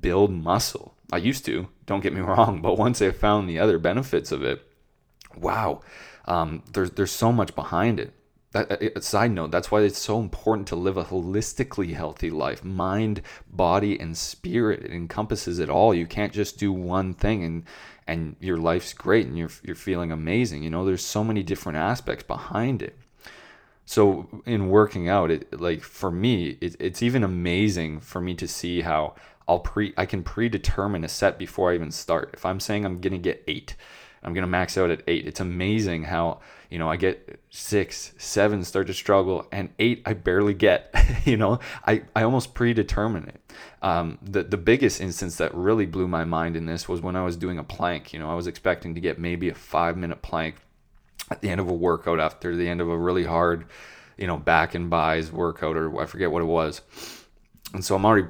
build 0.02 0.32
muscle 0.32 0.96
I 1.12 1.18
used 1.18 1.46
to, 1.46 1.68
don't 1.86 2.02
get 2.02 2.14
me 2.14 2.22
wrong, 2.22 2.62
but 2.62 2.78
once 2.78 3.02
I 3.02 3.12
found 3.12 3.50
the 3.50 3.60
other 3.60 3.80
benefits 3.80 4.32
of 4.32 4.44
it, 4.44 4.66
wow, 5.36 5.82
um, 6.26 6.64
there's 6.74 6.92
there's 6.92 7.12
so 7.12 7.32
much 7.32 7.56
behind 7.56 8.00
it. 8.00 8.14
That, 8.52 8.72
a 8.72 8.94
uh, 8.94 8.98
uh, 8.98 9.02
side 9.02 9.32
note, 9.32 9.52
that's 9.52 9.70
why 9.70 9.82
it's 9.82 10.00
so 10.00 10.20
important 10.20 10.68
to 10.70 10.76
live 10.76 10.98
a 10.98 11.06
holistically 11.06 11.94
healthy 11.94 12.32
life, 12.32 12.64
mind, 12.64 13.22
body, 13.48 14.00
and 14.00 14.18
spirit. 14.18 14.84
It 14.84 14.92
encompasses 14.92 15.60
it 15.60 15.70
all. 15.70 15.94
You 15.94 16.08
can't 16.08 16.34
just 16.34 16.58
do 16.58 16.72
one 16.72 17.14
thing 17.14 17.44
and 17.44 17.64
and 18.08 18.36
your 18.40 18.58
life's 18.58 18.94
great 18.94 19.28
and 19.28 19.38
you're 19.38 19.52
you're 19.64 19.76
feeling 19.76 20.12
amazing. 20.12 20.64
You 20.64 20.72
know, 20.72 20.86
there's 20.86 21.06
so 21.06 21.24
many 21.24 21.44
different 21.44 21.78
aspects 21.78 22.24
behind 22.24 22.82
it. 22.82 22.98
So 23.90 24.28
in 24.46 24.70
working 24.70 25.10
out, 25.10 25.32
it 25.32 25.60
like 25.60 25.82
for 25.82 26.12
me, 26.12 26.60
it, 26.62 26.76
it's 26.80 27.02
even 27.02 27.24
amazing 27.24 28.02
for 28.02 28.22
me 28.22 28.36
to 28.36 28.48
see 28.48 28.82
how 28.82 29.16
I'll 29.48 29.62
pre 29.62 29.96
I 29.98 30.06
can 30.06 30.22
predetermine 30.22 31.04
a 31.04 31.08
set 31.08 31.40
before 31.40 31.72
I 31.72 31.74
even 31.74 31.90
start. 31.90 32.30
If 32.34 32.46
I'm 32.46 32.60
saying 32.60 32.86
I'm 32.86 33.02
gonna 33.02 33.18
get 33.18 33.44
eight, 33.48 33.76
I'm 34.22 34.36
gonna 34.36 34.46
max 34.46 34.78
out 34.78 34.92
at 34.92 35.02
eight. 35.08 35.26
It's 35.26 35.40
amazing 35.40 36.04
how 36.04 36.40
you 36.70 36.78
know 36.78 36.88
I 36.88 36.98
get 36.98 37.40
six, 37.50 38.14
seven 38.20 38.64
start 38.64 38.86
to 38.86 38.94
struggle, 38.94 39.48
and 39.52 39.70
eight 39.80 40.04
I 40.06 40.14
barely 40.14 40.54
get. 40.54 40.94
you 41.26 41.38
know, 41.38 41.58
I 41.88 42.04
I 42.16 42.22
almost 42.22 42.54
predetermine 42.54 43.30
it. 43.30 43.42
Um, 43.82 44.20
the 44.22 44.44
the 44.44 44.58
biggest 44.58 45.02
instance 45.02 45.38
that 45.38 45.52
really 45.56 45.88
blew 45.88 46.08
my 46.08 46.26
mind 46.26 46.56
in 46.56 46.68
this 46.68 46.88
was 46.88 47.02
when 47.02 47.16
I 47.16 47.24
was 47.24 47.36
doing 47.36 47.58
a 47.58 47.64
plank. 47.64 48.14
You 48.14 48.20
know, 48.20 48.30
I 48.30 48.36
was 48.36 48.46
expecting 48.46 48.94
to 48.94 49.02
get 49.02 49.18
maybe 49.18 49.50
a 49.50 49.56
five 49.56 49.98
minute 49.98 50.22
plank 50.22 50.58
at 51.32 51.42
the 51.42 51.50
end 51.50 51.62
of 51.62 51.70
a 51.70 51.74
workout 51.74 52.20
after 52.20 52.56
the 52.56 52.68
end 52.68 52.82
of 52.82 52.90
a 52.90 52.98
really 52.98 53.26
hard, 53.26 53.66
you 54.18 54.28
know, 54.28 54.38
back 54.38 54.76
and 54.76 54.90
bis 54.90 55.32
workout 55.32 55.76
or 55.76 56.02
I 56.02 56.06
forget 56.06 56.32
what 56.32 56.42
it 56.42 56.46
was 56.46 56.82
and 57.74 57.86
so 57.86 57.96
I'm 57.96 58.06
already 58.06 58.28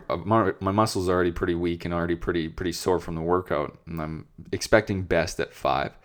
my 0.59 0.71
muscles 0.71 1.07
are 1.07 1.13
already 1.13 1.31
pretty 1.31 1.55
weak 1.55 1.85
and 1.85 1.93
already 1.93 2.15
pretty 2.15 2.49
pretty 2.49 2.73
sore 2.73 2.99
from 2.99 3.15
the 3.15 3.21
workout, 3.21 3.77
and 3.85 4.01
I'm 4.01 4.27
expecting 4.51 5.03
best 5.03 5.39
at 5.39 5.53
five. 5.53 5.97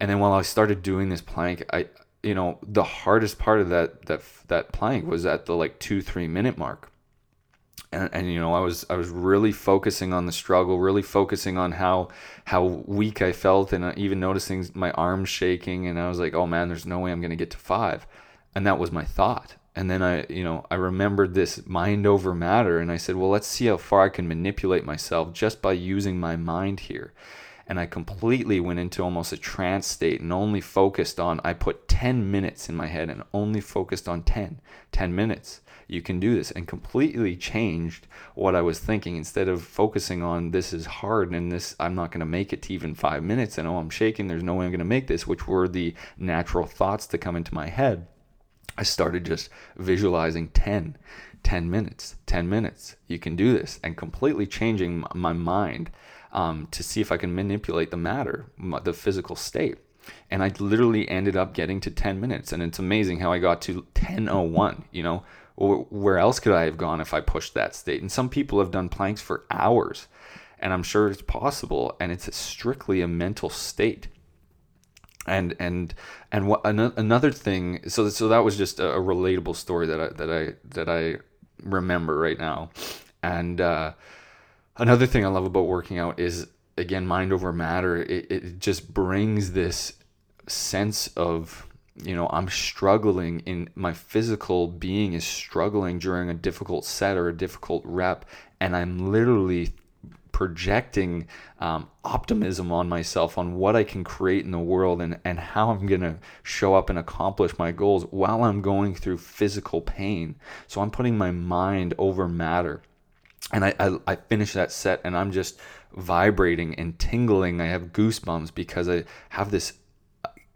And 0.00 0.10
then 0.10 0.18
while 0.18 0.32
I 0.32 0.42
started 0.42 0.82
doing 0.82 1.08
this 1.08 1.20
plank, 1.20 1.64
I 1.72 1.88
you 2.22 2.34
know 2.34 2.58
the 2.62 2.84
hardest 2.84 3.38
part 3.38 3.60
of 3.60 3.68
that 3.68 4.06
that 4.06 4.22
that 4.48 4.72
plank 4.72 5.06
was 5.06 5.26
at 5.26 5.46
the 5.46 5.54
like 5.54 5.78
two 5.80 6.00
three 6.00 6.28
minute 6.28 6.56
mark. 6.56 6.90
And, 7.92 8.08
and 8.12 8.32
you 8.32 8.40
know 8.40 8.54
I 8.54 8.60
was 8.60 8.86
I 8.88 8.96
was 8.96 9.08
really 9.08 9.52
focusing 9.52 10.12
on 10.12 10.26
the 10.26 10.32
struggle, 10.32 10.78
really 10.78 11.02
focusing 11.02 11.58
on 11.58 11.72
how 11.72 12.08
how 12.46 12.64
weak 12.64 13.22
I 13.22 13.32
felt, 13.32 13.72
and 13.72 13.84
uh, 13.84 13.92
even 13.96 14.20
noticing 14.20 14.68
my 14.74 14.90
arms 14.92 15.28
shaking. 15.28 15.86
And 15.86 15.98
I 15.98 16.08
was 16.08 16.18
like, 16.18 16.34
oh 16.34 16.46
man, 16.46 16.68
there's 16.68 16.86
no 16.86 16.98
way 16.98 17.12
I'm 17.12 17.20
gonna 17.20 17.36
get 17.36 17.50
to 17.50 17.58
five. 17.58 18.06
And 18.54 18.66
that 18.66 18.78
was 18.78 18.92
my 18.92 19.04
thought 19.04 19.56
and 19.74 19.90
then 19.90 20.02
I, 20.02 20.26
you 20.28 20.44
know, 20.44 20.66
I 20.70 20.74
remembered 20.74 21.34
this 21.34 21.66
mind 21.66 22.06
over 22.06 22.34
matter, 22.34 22.78
and 22.78 22.92
I 22.92 22.98
said, 22.98 23.16
well, 23.16 23.30
let's 23.30 23.46
see 23.46 23.66
how 23.66 23.78
far 23.78 24.02
I 24.04 24.10
can 24.10 24.28
manipulate 24.28 24.84
myself 24.84 25.32
just 25.32 25.62
by 25.62 25.72
using 25.72 26.20
my 26.20 26.36
mind 26.36 26.80
here. 26.80 27.14
And 27.66 27.80
I 27.80 27.86
completely 27.86 28.60
went 28.60 28.80
into 28.80 29.02
almost 29.02 29.32
a 29.32 29.38
trance 29.38 29.86
state 29.86 30.20
and 30.20 30.32
only 30.32 30.60
focused 30.60 31.18
on, 31.18 31.40
I 31.42 31.54
put 31.54 31.88
10 31.88 32.30
minutes 32.30 32.68
in 32.68 32.74
my 32.74 32.86
head 32.86 33.08
and 33.08 33.22
only 33.32 33.62
focused 33.62 34.08
on 34.08 34.24
10, 34.24 34.60
10 34.90 35.14
minutes. 35.14 35.61
You 35.88 36.02
can 36.02 36.20
do 36.20 36.34
this 36.34 36.50
and 36.50 36.66
completely 36.66 37.36
changed 37.36 38.06
what 38.34 38.54
I 38.54 38.62
was 38.62 38.78
thinking. 38.78 39.16
Instead 39.16 39.48
of 39.48 39.62
focusing 39.62 40.22
on 40.22 40.50
this 40.50 40.72
is 40.72 40.86
hard 40.86 41.32
and 41.32 41.50
this, 41.50 41.76
I'm 41.78 41.94
not 41.94 42.10
going 42.10 42.20
to 42.20 42.26
make 42.26 42.52
it 42.52 42.62
to 42.62 42.74
even 42.74 42.94
five 42.94 43.22
minutes 43.22 43.58
and 43.58 43.68
oh, 43.68 43.78
I'm 43.78 43.90
shaking, 43.90 44.26
there's 44.26 44.42
no 44.42 44.54
way 44.54 44.66
I'm 44.66 44.72
going 44.72 44.78
to 44.78 44.84
make 44.84 45.06
this, 45.06 45.26
which 45.26 45.46
were 45.46 45.68
the 45.68 45.94
natural 46.16 46.66
thoughts 46.66 47.06
to 47.08 47.18
come 47.18 47.36
into 47.36 47.54
my 47.54 47.68
head 47.68 48.06
I 48.76 48.82
started 48.84 49.24
just 49.24 49.50
visualizing 49.76 50.48
10, 50.48 50.96
10 51.42 51.70
minutes, 51.70 52.16
10 52.26 52.48
minutes. 52.48 52.96
You 53.06 53.18
can 53.18 53.36
do 53.36 53.52
this 53.56 53.78
and 53.82 53.96
completely 53.96 54.46
changing 54.46 55.04
my 55.14 55.32
mind 55.32 55.90
um, 56.32 56.68
to 56.70 56.82
see 56.82 57.00
if 57.00 57.12
I 57.12 57.18
can 57.18 57.34
manipulate 57.34 57.90
the 57.90 57.96
matter, 57.96 58.46
the 58.82 58.94
physical 58.94 59.36
state. 59.36 59.78
And 60.30 60.42
I 60.42 60.52
literally 60.58 61.08
ended 61.08 61.36
up 61.36 61.54
getting 61.54 61.80
to 61.80 61.90
10 61.90 62.20
minutes. 62.20 62.52
And 62.52 62.62
it's 62.62 62.78
amazing 62.78 63.20
how 63.20 63.30
I 63.30 63.38
got 63.38 63.60
to 63.62 63.86
10.01. 63.94 64.84
You 64.90 65.02
know, 65.02 65.24
where 65.56 66.18
else 66.18 66.40
could 66.40 66.54
I 66.54 66.64
have 66.64 66.78
gone 66.78 67.00
if 67.00 67.12
I 67.14 67.20
pushed 67.20 67.54
that 67.54 67.74
state? 67.74 68.00
And 68.00 68.10
some 68.10 68.28
people 68.28 68.58
have 68.58 68.70
done 68.70 68.88
planks 68.88 69.20
for 69.20 69.44
hours. 69.50 70.08
And 70.58 70.72
I'm 70.72 70.82
sure 70.82 71.08
it's 71.08 71.22
possible. 71.22 71.96
And 72.00 72.12
it's 72.12 72.34
strictly 72.36 73.00
a 73.00 73.08
mental 73.08 73.50
state 73.50 74.08
and 75.26 75.54
and 75.58 75.94
and 76.30 76.48
what 76.48 76.60
another 76.64 77.30
thing 77.30 77.80
so 77.88 78.08
so 78.08 78.28
that 78.28 78.40
was 78.40 78.56
just 78.56 78.80
a, 78.80 78.84
relatable 78.84 79.54
story 79.54 79.86
that 79.86 80.00
I 80.00 80.08
that 80.08 80.30
I 80.30 80.54
that 80.70 80.88
I 80.88 81.18
remember 81.62 82.18
right 82.18 82.38
now 82.38 82.70
and 83.22 83.60
uh, 83.60 83.92
another 84.76 85.06
thing 85.06 85.24
I 85.24 85.28
love 85.28 85.44
about 85.44 85.66
working 85.66 85.98
out 85.98 86.18
is 86.18 86.48
again 86.76 87.06
mind 87.06 87.32
over 87.32 87.52
matter 87.52 88.02
it, 88.02 88.32
it 88.32 88.58
just 88.58 88.92
brings 88.92 89.52
this 89.52 89.92
sense 90.48 91.06
of 91.16 91.68
you 91.96 92.14
know 92.16 92.28
i'm 92.32 92.48
struggling 92.48 93.40
in 93.40 93.68
my 93.74 93.92
physical 93.92 94.66
being 94.66 95.12
is 95.12 95.24
struggling 95.24 95.98
during 95.98 96.30
a 96.30 96.34
difficult 96.34 96.84
set 96.84 97.16
or 97.16 97.28
a 97.28 97.36
difficult 97.36 97.82
rep 97.84 98.24
and 98.60 98.74
i'm 98.74 99.10
literally 99.10 99.72
projecting 100.32 101.28
um, 101.60 101.88
optimism 102.04 102.72
on 102.72 102.88
myself 102.88 103.38
on 103.38 103.54
what 103.54 103.76
I 103.76 103.84
can 103.84 104.02
create 104.02 104.44
in 104.44 104.50
the 104.50 104.58
world 104.58 105.00
and, 105.00 105.20
and 105.24 105.38
how 105.38 105.70
I'm 105.70 105.86
going 105.86 106.00
to 106.00 106.18
show 106.42 106.74
up 106.74 106.90
and 106.90 106.98
accomplish 106.98 107.56
my 107.58 107.70
goals 107.70 108.04
while 108.10 108.42
I'm 108.42 108.62
going 108.62 108.94
through 108.94 109.18
physical 109.18 109.80
pain. 109.80 110.34
So 110.66 110.80
I'm 110.80 110.90
putting 110.90 111.16
my 111.16 111.30
mind 111.30 111.94
over 111.98 112.28
matter. 112.28 112.82
And 113.52 113.64
I, 113.64 113.74
I, 113.78 113.98
I 114.06 114.16
finish 114.16 114.54
that 114.54 114.72
set 114.72 115.00
and 115.04 115.16
I'm 115.16 115.30
just 115.30 115.60
vibrating 115.94 116.74
and 116.74 116.98
tingling. 116.98 117.60
I 117.60 117.66
have 117.66 117.92
goosebumps 117.92 118.54
because 118.54 118.88
I 118.88 119.04
have 119.28 119.50
this 119.50 119.74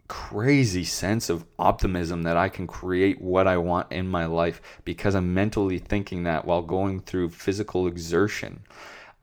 crazy 0.07 0.83
sense 0.83 1.29
of 1.29 1.45
optimism 1.59 2.23
that 2.23 2.37
I 2.37 2.49
can 2.49 2.67
create 2.67 3.21
what 3.21 3.47
I 3.47 3.57
want 3.57 3.91
in 3.91 4.07
my 4.07 4.25
life 4.25 4.61
because 4.85 5.15
I'm 5.15 5.33
mentally 5.33 5.79
thinking 5.79 6.23
that 6.23 6.45
while 6.45 6.61
going 6.61 7.01
through 7.01 7.29
physical 7.29 7.87
exertion. 7.87 8.61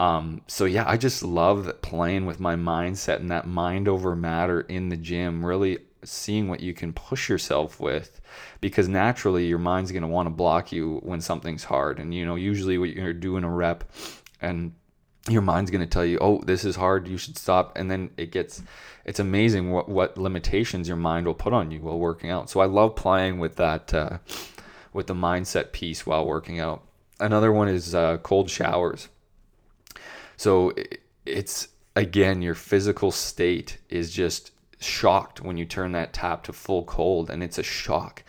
Um, 0.01 0.42
so 0.47 0.64
yeah, 0.64 0.85
I 0.87 0.97
just 0.97 1.23
love 1.23 1.81
playing 1.83 2.27
with 2.27 2.40
my 2.40 2.57
mindset 2.57 3.16
and 3.16 3.31
that 3.31 3.47
mind 3.47 3.88
over 3.88 4.14
matter 4.16 4.62
in 4.62 4.88
the 4.88 4.97
gym, 4.97 5.44
really 5.44 5.79
seeing 6.03 6.49
what 6.49 6.61
you 6.61 6.75
can 6.75 6.92
push 6.92 7.29
yourself 7.29 7.81
with 7.81 8.20
because 8.61 8.88
naturally 8.88 9.47
your 9.47 9.59
mind's 9.59 9.92
going 9.92 10.03
to 10.03 10.09
want 10.09 10.27
to 10.27 10.31
block 10.31 10.73
you 10.73 11.01
when 11.03 11.20
something's 11.20 11.64
hard. 11.64 11.99
And 11.99 12.12
you 12.12 12.27
know, 12.27 12.35
usually 12.35 12.77
what 12.79 12.90
you're 12.90 13.12
doing 13.12 13.44
a 13.44 13.51
rep 13.51 13.85
and 14.40 14.73
your 15.29 15.43
mind's 15.43 15.71
going 15.71 15.81
to 15.81 15.87
tell 15.87 16.05
you, 16.05 16.19
"Oh, 16.21 16.41
this 16.45 16.65
is 16.65 16.77
hard, 16.77 17.09
you 17.09 17.17
should 17.17 17.39
stop." 17.39 17.77
And 17.77 17.91
then 17.91 18.11
it 18.17 18.31
gets 18.31 18.63
it's 19.05 19.21
amazing 19.21 19.71
what 19.71 19.89
what 19.89 20.19
limitations 20.19 20.89
your 20.89 20.97
mind 20.97 21.27
will 21.27 21.35
put 21.35 21.53
on 21.53 21.71
you 21.71 21.81
while 21.81 21.99
working 21.99 22.31
out. 22.31 22.51
So 22.51 22.61
I 22.61 22.67
love 22.67 22.97
playing 22.97 23.39
with 23.39 23.57
that 23.57 23.93
uh, 23.95 24.19
with 24.93 25.07
the 25.07 25.15
mindset 25.15 25.73
piece 25.73 26.07
while 26.07 26.27
working 26.27 26.61
out. 26.61 26.83
Another 27.21 27.53
one 27.53 27.69
is 27.69 27.95
uh, 27.95 28.19
cold 28.19 28.51
showers. 28.51 29.09
So 30.37 30.75
it's 31.25 31.69
again, 31.97 32.43
your 32.43 32.55
physical 32.55 33.11
state 33.11 33.79
is 33.89 34.13
just 34.13 34.51
shocked 34.81 35.41
when 35.41 35.57
you 35.57 35.65
turn 35.65 35.93
that 35.93 36.13
tap 36.13 36.45
to 36.45 36.53
full 36.53 36.85
cold, 36.85 37.31
and 37.31 37.43
it's 37.43 37.59
a 37.59 37.63
shock. 37.63 38.23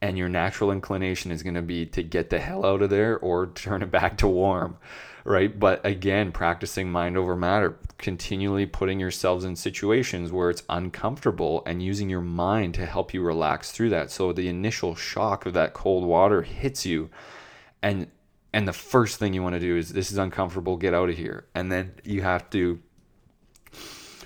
And 0.00 0.18
your 0.18 0.28
natural 0.28 0.72
inclination 0.72 1.30
is 1.30 1.44
going 1.44 1.54
to 1.54 1.62
be 1.62 1.86
to 1.86 2.02
get 2.02 2.28
the 2.28 2.40
hell 2.40 2.66
out 2.66 2.82
of 2.82 2.90
there 2.90 3.18
or 3.18 3.46
turn 3.46 3.82
it 3.82 3.90
back 3.92 4.18
to 4.18 4.26
warm, 4.26 4.76
right? 5.24 5.58
But 5.58 5.84
again, 5.84 6.32
practicing 6.32 6.90
mind 6.90 7.16
over 7.16 7.36
matter, 7.36 7.78
continually 7.98 8.66
putting 8.66 8.98
yourselves 8.98 9.44
in 9.44 9.56
situations 9.56 10.32
where 10.32 10.50
it's 10.50 10.64
uncomfortable 10.68 11.62
and 11.66 11.82
using 11.82 12.10
your 12.10 12.20
mind 12.20 12.74
to 12.74 12.86
help 12.86 13.14
you 13.14 13.22
relax 13.22 13.70
through 13.70 13.90
that. 13.90 14.10
So 14.10 14.32
the 14.32 14.48
initial 14.48 14.94
shock 14.94 15.46
of 15.46 15.54
that 15.54 15.74
cold 15.74 16.04
water 16.04 16.42
hits 16.42 16.84
you, 16.84 17.10
and 17.82 18.08
and 18.52 18.68
the 18.68 18.72
first 18.72 19.18
thing 19.18 19.32
you 19.34 19.42
want 19.42 19.54
to 19.54 19.60
do 19.60 19.76
is 19.76 19.92
this 19.92 20.12
is 20.12 20.18
uncomfortable 20.18 20.76
get 20.76 20.92
out 20.92 21.08
of 21.08 21.16
here 21.16 21.46
and 21.54 21.72
then 21.72 21.94
you 22.04 22.20
have 22.20 22.50
to 22.50 22.78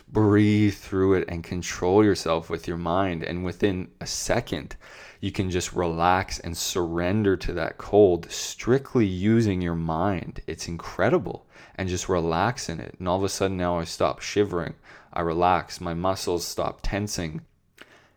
breathe 0.08 0.74
through 0.74 1.14
it 1.14 1.24
and 1.28 1.42
control 1.42 2.04
yourself 2.04 2.48
with 2.48 2.68
your 2.68 2.76
mind. 2.76 3.22
And 3.22 3.44
within 3.44 3.88
a 4.00 4.06
second 4.06 4.76
you 5.20 5.32
can 5.32 5.50
just 5.50 5.72
relax 5.72 6.38
and 6.38 6.56
surrender 6.56 7.36
to 7.36 7.52
that 7.54 7.78
cold 7.78 8.30
strictly 8.30 9.06
using 9.06 9.60
your 9.60 9.74
mind. 9.74 10.40
It's 10.46 10.68
incredible. 10.68 11.46
And 11.74 11.88
just 11.88 12.08
relax 12.08 12.68
in 12.68 12.80
it. 12.80 12.94
And 12.98 13.08
all 13.08 13.18
of 13.18 13.24
a 13.24 13.28
sudden 13.28 13.56
now 13.56 13.78
i 13.78 13.84
stop 13.84 14.20
shivering. 14.20 14.74
I 15.12 15.20
relax. 15.22 15.80
My 15.80 15.94
muscles 15.94 16.46
stop 16.46 16.80
tensing. 16.82 17.42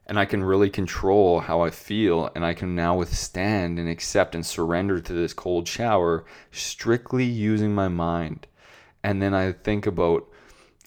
And 0.05 0.19
I 0.19 0.25
can 0.25 0.43
really 0.43 0.69
control 0.69 1.39
how 1.39 1.61
I 1.61 1.69
feel, 1.69 2.31
and 2.33 2.43
I 2.43 2.55
can 2.55 2.73
now 2.73 2.97
withstand 2.97 3.77
and 3.77 3.87
accept 3.87 4.33
and 4.33 4.43
surrender 4.43 4.99
to 4.99 5.13
this 5.13 5.33
cold 5.33 5.67
shower 5.67 6.25
strictly 6.51 7.25
using 7.25 7.75
my 7.75 7.89
mind. 7.89 8.47
And 9.03 9.21
then 9.21 9.35
I 9.35 9.51
think 9.51 9.85
about, 9.85 10.27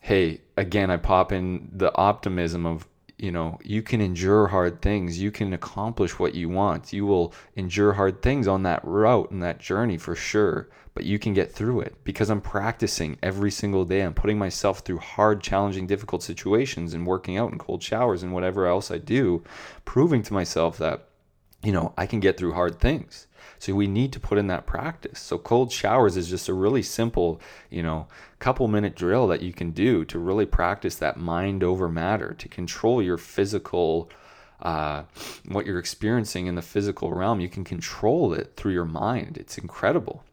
hey, 0.02 0.42
again, 0.56 0.90
I 0.90 0.98
pop 0.98 1.32
in 1.32 1.70
the 1.72 1.94
optimism 1.96 2.66
of, 2.66 2.86
you 3.16 3.32
know, 3.32 3.58
you 3.64 3.82
can 3.82 4.00
endure 4.00 4.48
hard 4.48 4.82
things, 4.82 5.18
you 5.18 5.30
can 5.30 5.52
accomplish 5.54 6.18
what 6.18 6.34
you 6.34 6.48
want, 6.50 6.92
you 6.92 7.06
will 7.06 7.32
endure 7.56 7.94
hard 7.94 8.20
things 8.20 8.46
on 8.46 8.62
that 8.64 8.84
route 8.84 9.30
and 9.30 9.42
that 9.42 9.58
journey 9.58 9.96
for 9.96 10.14
sure 10.14 10.68
but 10.94 11.04
you 11.04 11.18
can 11.18 11.32
get 11.32 11.52
through 11.52 11.80
it 11.80 11.96
because 12.04 12.28
I'm 12.28 12.40
practicing 12.40 13.18
every 13.22 13.50
single 13.50 13.84
day. 13.84 14.02
I'm 14.02 14.14
putting 14.14 14.38
myself 14.38 14.80
through 14.80 14.98
hard, 14.98 15.42
challenging, 15.42 15.86
difficult 15.86 16.22
situations 16.22 16.92
and 16.92 17.06
working 17.06 17.36
out 17.36 17.52
in 17.52 17.58
cold 17.58 17.82
showers 17.82 18.22
and 18.22 18.32
whatever 18.32 18.66
else 18.66 18.90
I 18.90 18.98
do, 18.98 19.42
proving 19.84 20.22
to 20.24 20.34
myself 20.34 20.76
that, 20.78 21.08
you 21.62 21.72
know, 21.72 21.92
I 21.96 22.06
can 22.06 22.20
get 22.20 22.36
through 22.36 22.52
hard 22.52 22.80
things. 22.80 23.26
So 23.58 23.74
we 23.74 23.86
need 23.86 24.12
to 24.12 24.20
put 24.20 24.38
in 24.38 24.48
that 24.48 24.66
practice. 24.66 25.20
So 25.20 25.38
cold 25.38 25.70
showers 25.70 26.16
is 26.16 26.28
just 26.28 26.48
a 26.48 26.54
really 26.54 26.82
simple, 26.82 27.40
you 27.70 27.82
know, 27.82 28.08
couple 28.40 28.66
minute 28.66 28.96
drill 28.96 29.28
that 29.28 29.40
you 29.40 29.52
can 29.52 29.70
do 29.70 30.04
to 30.06 30.18
really 30.18 30.46
practice 30.46 30.96
that 30.96 31.16
mind 31.16 31.62
over 31.62 31.88
matter 31.88 32.34
to 32.34 32.48
control 32.48 33.00
your 33.00 33.16
physical 33.16 34.10
uh, 34.62 35.02
what 35.48 35.66
you're 35.66 35.78
experiencing 35.78 36.46
in 36.46 36.54
the 36.54 36.62
physical 36.62 37.12
realm. 37.12 37.40
You 37.40 37.48
can 37.48 37.64
control 37.64 38.32
it 38.32 38.52
through 38.56 38.72
your 38.72 38.84
mind. 38.84 39.36
It's 39.36 39.58
incredible. 39.58 40.24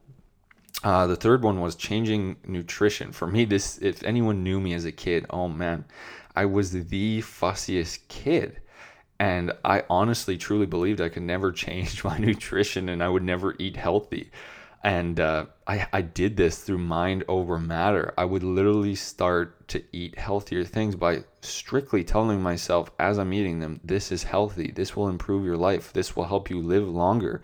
Uh, 0.83 1.07
the 1.07 1.15
third 1.15 1.43
one 1.43 1.59
was 1.59 1.75
changing 1.75 2.37
nutrition. 2.45 3.11
For 3.11 3.27
me, 3.27 3.45
this 3.45 3.77
if 3.79 4.03
anyone 4.03 4.43
knew 4.43 4.59
me 4.59 4.73
as 4.73 4.85
a 4.85 4.91
kid, 4.91 5.25
oh 5.29 5.49
man, 5.49 5.85
I 6.35 6.45
was 6.45 6.71
the 6.71 7.21
fussiest 7.21 8.07
kid. 8.07 8.61
And 9.19 9.51
I 9.65 9.83
honestly, 9.89 10.37
truly 10.37 10.65
believed 10.65 11.01
I 11.01 11.09
could 11.09 11.23
never 11.23 11.51
change 11.51 12.03
my 12.05 12.17
nutrition 12.17 12.89
and 12.89 13.03
I 13.03 13.09
would 13.09 13.23
never 13.23 13.55
eat 13.59 13.75
healthy. 13.75 14.31
And 14.81 15.19
uh, 15.19 15.47
I, 15.67 15.87
I 15.91 16.01
did 16.01 16.37
this 16.37 16.59
through 16.59 16.77
mind 16.77 17.25
over 17.27 17.59
matter. 17.59 18.13
I 18.17 18.23
would 18.23 18.43
literally 18.43 18.95
start 18.95 19.67
to 19.69 19.83
eat 19.91 20.17
healthier 20.17 20.63
things 20.63 20.95
by 20.95 21.25
strictly 21.41 22.05
telling 22.05 22.41
myself 22.41 22.89
as 22.97 23.19
I'm 23.19 23.33
eating 23.33 23.59
them, 23.59 23.81
this 23.83 24.09
is 24.09 24.23
healthy. 24.23 24.71
This 24.71 24.95
will 24.95 25.09
improve 25.09 25.43
your 25.43 25.57
life. 25.57 25.91
This 25.91 26.15
will 26.15 26.23
help 26.23 26.49
you 26.49 26.61
live 26.61 26.87
longer. 26.87 27.41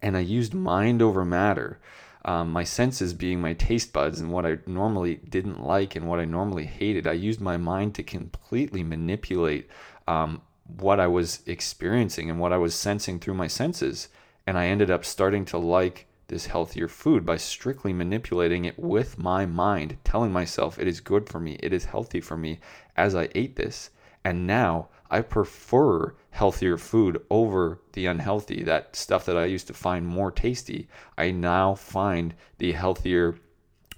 And 0.00 0.16
I 0.16 0.20
used 0.20 0.54
mind 0.54 1.02
over 1.02 1.24
matter 1.24 1.80
um, 2.26 2.50
my 2.50 2.64
senses 2.64 3.14
being 3.14 3.40
my 3.40 3.54
taste 3.54 3.92
buds 3.92 4.20
and 4.20 4.32
what 4.32 4.44
I 4.44 4.58
normally 4.66 5.14
didn't 5.28 5.62
like 5.62 5.94
and 5.94 6.08
what 6.08 6.18
I 6.18 6.24
normally 6.24 6.66
hated. 6.66 7.06
I 7.06 7.12
used 7.12 7.40
my 7.40 7.56
mind 7.56 7.94
to 7.94 8.02
completely 8.02 8.82
manipulate 8.82 9.70
um, 10.08 10.42
what 10.68 11.00
I 11.00 11.06
was 11.06 11.42
experiencing 11.46 12.30
and 12.30 12.38
what 12.38 12.52
I 12.52 12.58
was 12.58 12.74
sensing 12.74 13.18
through 13.18 13.34
my 13.34 13.46
senses. 13.46 14.08
And 14.46 14.56
I 14.56 14.66
ended 14.66 14.90
up 14.90 15.04
starting 15.04 15.44
to 15.46 15.58
like 15.58 16.06
this 16.28 16.46
healthier 16.46 16.88
food 16.88 17.24
by 17.24 17.36
strictly 17.36 17.92
manipulating 17.92 18.64
it 18.64 18.78
with 18.78 19.18
my 19.18 19.46
mind, 19.46 19.96
telling 20.04 20.32
myself 20.32 20.78
it 20.78 20.88
is 20.88 21.00
good 21.00 21.28
for 21.28 21.38
me, 21.38 21.56
it 21.60 21.72
is 21.72 21.84
healthy 21.84 22.20
for 22.20 22.36
me 22.36 22.58
as 22.96 23.14
I 23.14 23.28
ate 23.34 23.56
this. 23.56 23.90
And 24.24 24.46
now 24.46 24.88
I 25.08 25.20
prefer 25.20 26.14
healthier 26.30 26.76
food 26.76 27.24
over 27.30 27.80
the 27.92 28.06
unhealthy. 28.06 28.64
That 28.64 28.96
stuff 28.96 29.24
that 29.26 29.36
I 29.36 29.44
used 29.44 29.68
to 29.68 29.74
find 29.74 30.04
more 30.04 30.32
tasty, 30.32 30.88
I 31.16 31.30
now 31.30 31.76
find 31.76 32.34
the 32.58 32.72
healthier 32.72 33.36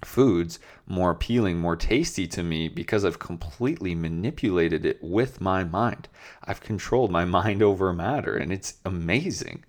foods 0.05 0.59
more 0.87 1.11
appealing, 1.11 1.57
more 1.57 1.75
tasty 1.75 2.27
to 2.27 2.43
me 2.43 2.67
because 2.67 3.05
I've 3.05 3.19
completely 3.19 3.95
manipulated 3.95 4.85
it 4.85 5.01
with 5.01 5.41
my 5.41 5.63
mind. 5.63 6.07
I've 6.43 6.61
controlled 6.61 7.11
my 7.11 7.25
mind 7.39 7.61
over 7.61 7.93
matter, 7.93 8.35
and 8.35 8.51
it's 8.51 8.75
amazing. 8.85 9.65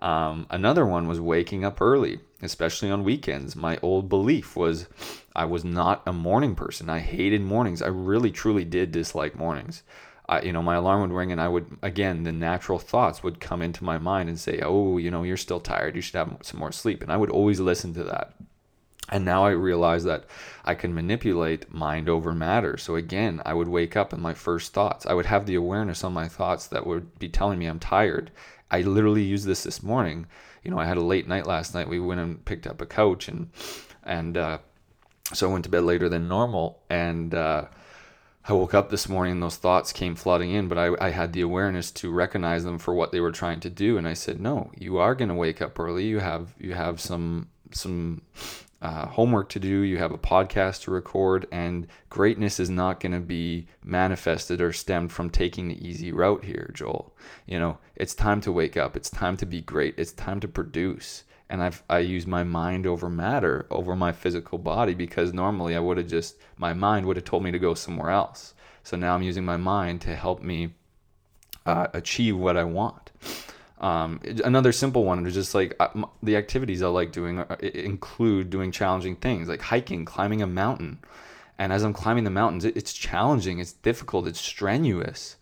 Um, 0.00 0.46
another 0.50 0.86
one 0.86 1.08
was 1.08 1.20
waking 1.20 1.64
up 1.64 1.80
early, 1.80 2.20
especially 2.40 2.90
on 2.90 3.04
weekends. 3.04 3.54
My 3.54 3.78
old 3.82 4.08
belief 4.08 4.56
was 4.56 4.88
I 5.36 5.44
was 5.44 5.64
not 5.64 6.02
a 6.06 6.12
morning 6.12 6.54
person. 6.54 6.88
I 6.88 7.00
hated 7.00 7.42
mornings. 7.42 7.82
I 7.82 7.88
really, 7.88 8.30
truly 8.30 8.64
did 8.64 8.92
dislike 8.92 9.36
mornings. 9.36 9.82
I, 10.28 10.42
you 10.42 10.52
know, 10.52 10.62
my 10.62 10.76
alarm 10.76 11.02
would 11.02 11.12
ring, 11.12 11.32
and 11.32 11.40
I 11.40 11.48
would 11.48 11.76
again 11.82 12.22
the 12.22 12.32
natural 12.32 12.78
thoughts 12.78 13.22
would 13.22 13.40
come 13.40 13.60
into 13.60 13.84
my 13.84 13.98
mind 13.98 14.28
and 14.28 14.38
say, 14.38 14.60
"Oh, 14.62 14.96
you 14.96 15.10
know, 15.10 15.24
you're 15.24 15.36
still 15.36 15.60
tired. 15.60 15.96
You 15.96 16.02
should 16.02 16.14
have 16.14 16.38
some 16.42 16.60
more 16.60 16.72
sleep." 16.72 17.02
And 17.02 17.12
I 17.12 17.16
would 17.16 17.30
always 17.30 17.60
listen 17.60 17.92
to 17.94 18.04
that. 18.04 18.34
And 19.10 19.24
now 19.24 19.44
I 19.44 19.50
realize 19.50 20.04
that 20.04 20.24
I 20.64 20.74
can 20.74 20.94
manipulate 20.94 21.72
mind 21.72 22.08
over 22.08 22.32
matter. 22.32 22.76
So 22.76 22.94
again, 22.94 23.42
I 23.44 23.54
would 23.54 23.68
wake 23.68 23.96
up 23.96 24.12
and 24.12 24.22
my 24.22 24.34
first 24.34 24.72
thoughts, 24.72 25.04
I 25.04 25.14
would 25.14 25.26
have 25.26 25.46
the 25.46 25.56
awareness 25.56 26.04
on 26.04 26.12
my 26.12 26.28
thoughts 26.28 26.68
that 26.68 26.86
would 26.86 27.18
be 27.18 27.28
telling 27.28 27.58
me 27.58 27.66
I'm 27.66 27.80
tired. 27.80 28.30
I 28.70 28.82
literally 28.82 29.24
used 29.24 29.46
this 29.46 29.64
this 29.64 29.82
morning. 29.82 30.26
You 30.62 30.70
know, 30.70 30.78
I 30.78 30.84
had 30.84 30.96
a 30.96 31.02
late 31.02 31.26
night 31.26 31.46
last 31.46 31.74
night. 31.74 31.88
We 31.88 31.98
went 31.98 32.20
and 32.20 32.44
picked 32.44 32.66
up 32.66 32.80
a 32.80 32.86
couch 32.86 33.28
and 33.28 33.50
and 34.04 34.36
uh, 34.36 34.58
so 35.32 35.48
I 35.48 35.52
went 35.52 35.64
to 35.64 35.70
bed 35.70 35.84
later 35.84 36.08
than 36.08 36.28
normal. 36.28 36.82
And 36.88 37.34
uh, 37.34 37.66
I 38.44 38.52
woke 38.52 38.74
up 38.74 38.90
this 38.90 39.08
morning 39.08 39.34
and 39.34 39.42
those 39.42 39.56
thoughts 39.56 39.92
came 39.92 40.14
flooding 40.14 40.50
in, 40.50 40.68
but 40.68 40.78
I, 40.78 40.90
I 41.00 41.10
had 41.10 41.32
the 41.32 41.42
awareness 41.42 41.90
to 41.92 42.10
recognize 42.10 42.64
them 42.64 42.78
for 42.78 42.94
what 42.94 43.12
they 43.12 43.20
were 43.20 43.32
trying 43.32 43.60
to 43.60 43.70
do. 43.70 43.98
And 43.98 44.08
I 44.08 44.14
said, 44.14 44.40
no, 44.40 44.70
you 44.76 44.98
are 44.98 45.14
going 45.14 45.28
to 45.28 45.34
wake 45.34 45.60
up 45.60 45.78
early. 45.78 46.06
You 46.06 46.20
have 46.20 46.54
you 46.58 46.74
have 46.74 47.00
some 47.00 47.48
some 47.72 48.22
uh, 48.82 49.06
homework 49.06 49.50
to 49.50 49.60
do, 49.60 49.80
you 49.82 49.98
have 49.98 50.12
a 50.12 50.18
podcast 50.18 50.82
to 50.82 50.90
record, 50.90 51.46
and 51.52 51.86
greatness 52.08 52.58
is 52.58 52.70
not 52.70 52.98
going 52.98 53.12
to 53.12 53.20
be 53.20 53.66
manifested 53.84 54.60
or 54.60 54.72
stemmed 54.72 55.12
from 55.12 55.28
taking 55.28 55.68
the 55.68 55.86
easy 55.86 56.12
route 56.12 56.44
here, 56.44 56.70
Joel. 56.72 57.14
You 57.46 57.58
know, 57.58 57.78
it's 57.96 58.14
time 58.14 58.40
to 58.42 58.52
wake 58.52 58.78
up. 58.78 58.96
It's 58.96 59.10
time 59.10 59.36
to 59.38 59.46
be 59.46 59.60
great. 59.60 59.94
It's 59.98 60.12
time 60.12 60.40
to 60.40 60.48
produce. 60.48 61.24
And 61.50 61.62
I've 61.62 61.82
I 61.90 61.98
use 61.98 62.26
my 62.26 62.44
mind 62.44 62.86
over 62.86 63.10
matter 63.10 63.66
over 63.70 63.96
my 63.96 64.12
physical 64.12 64.56
body 64.56 64.94
because 64.94 65.34
normally 65.34 65.74
I 65.74 65.80
would 65.80 65.96
have 65.96 66.06
just 66.06 66.36
my 66.56 66.72
mind 66.72 67.06
would 67.06 67.16
have 67.16 67.24
told 67.24 67.42
me 67.42 67.50
to 67.50 67.58
go 67.58 67.74
somewhere 67.74 68.10
else. 68.10 68.54
So 68.84 68.96
now 68.96 69.14
I'm 69.16 69.22
using 69.22 69.44
my 69.44 69.56
mind 69.56 70.00
to 70.02 70.14
help 70.14 70.42
me 70.42 70.74
uh, 71.66 71.88
achieve 71.92 72.36
what 72.36 72.56
I 72.56 72.64
want. 72.64 73.10
Um, 73.80 74.20
another 74.44 74.72
simple 74.72 75.04
one 75.04 75.26
is 75.26 75.34
just 75.34 75.54
like 75.54 75.74
uh, 75.80 75.88
the 76.22 76.36
activities 76.36 76.82
I 76.82 76.88
like 76.88 77.12
doing 77.12 77.38
uh, 77.38 77.56
include 77.60 78.50
doing 78.50 78.72
challenging 78.72 79.16
things 79.16 79.48
like 79.48 79.62
hiking, 79.62 80.04
climbing 80.04 80.42
a 80.42 80.46
mountain. 80.46 80.98
And 81.58 81.72
as 81.72 81.82
I'm 81.82 81.92
climbing 81.92 82.24
the 82.24 82.30
mountains, 82.30 82.64
it's 82.64 82.92
challenging, 82.92 83.58
it's 83.58 83.72
difficult, 83.72 84.26
it's 84.26 84.40
strenuous. 84.40 85.36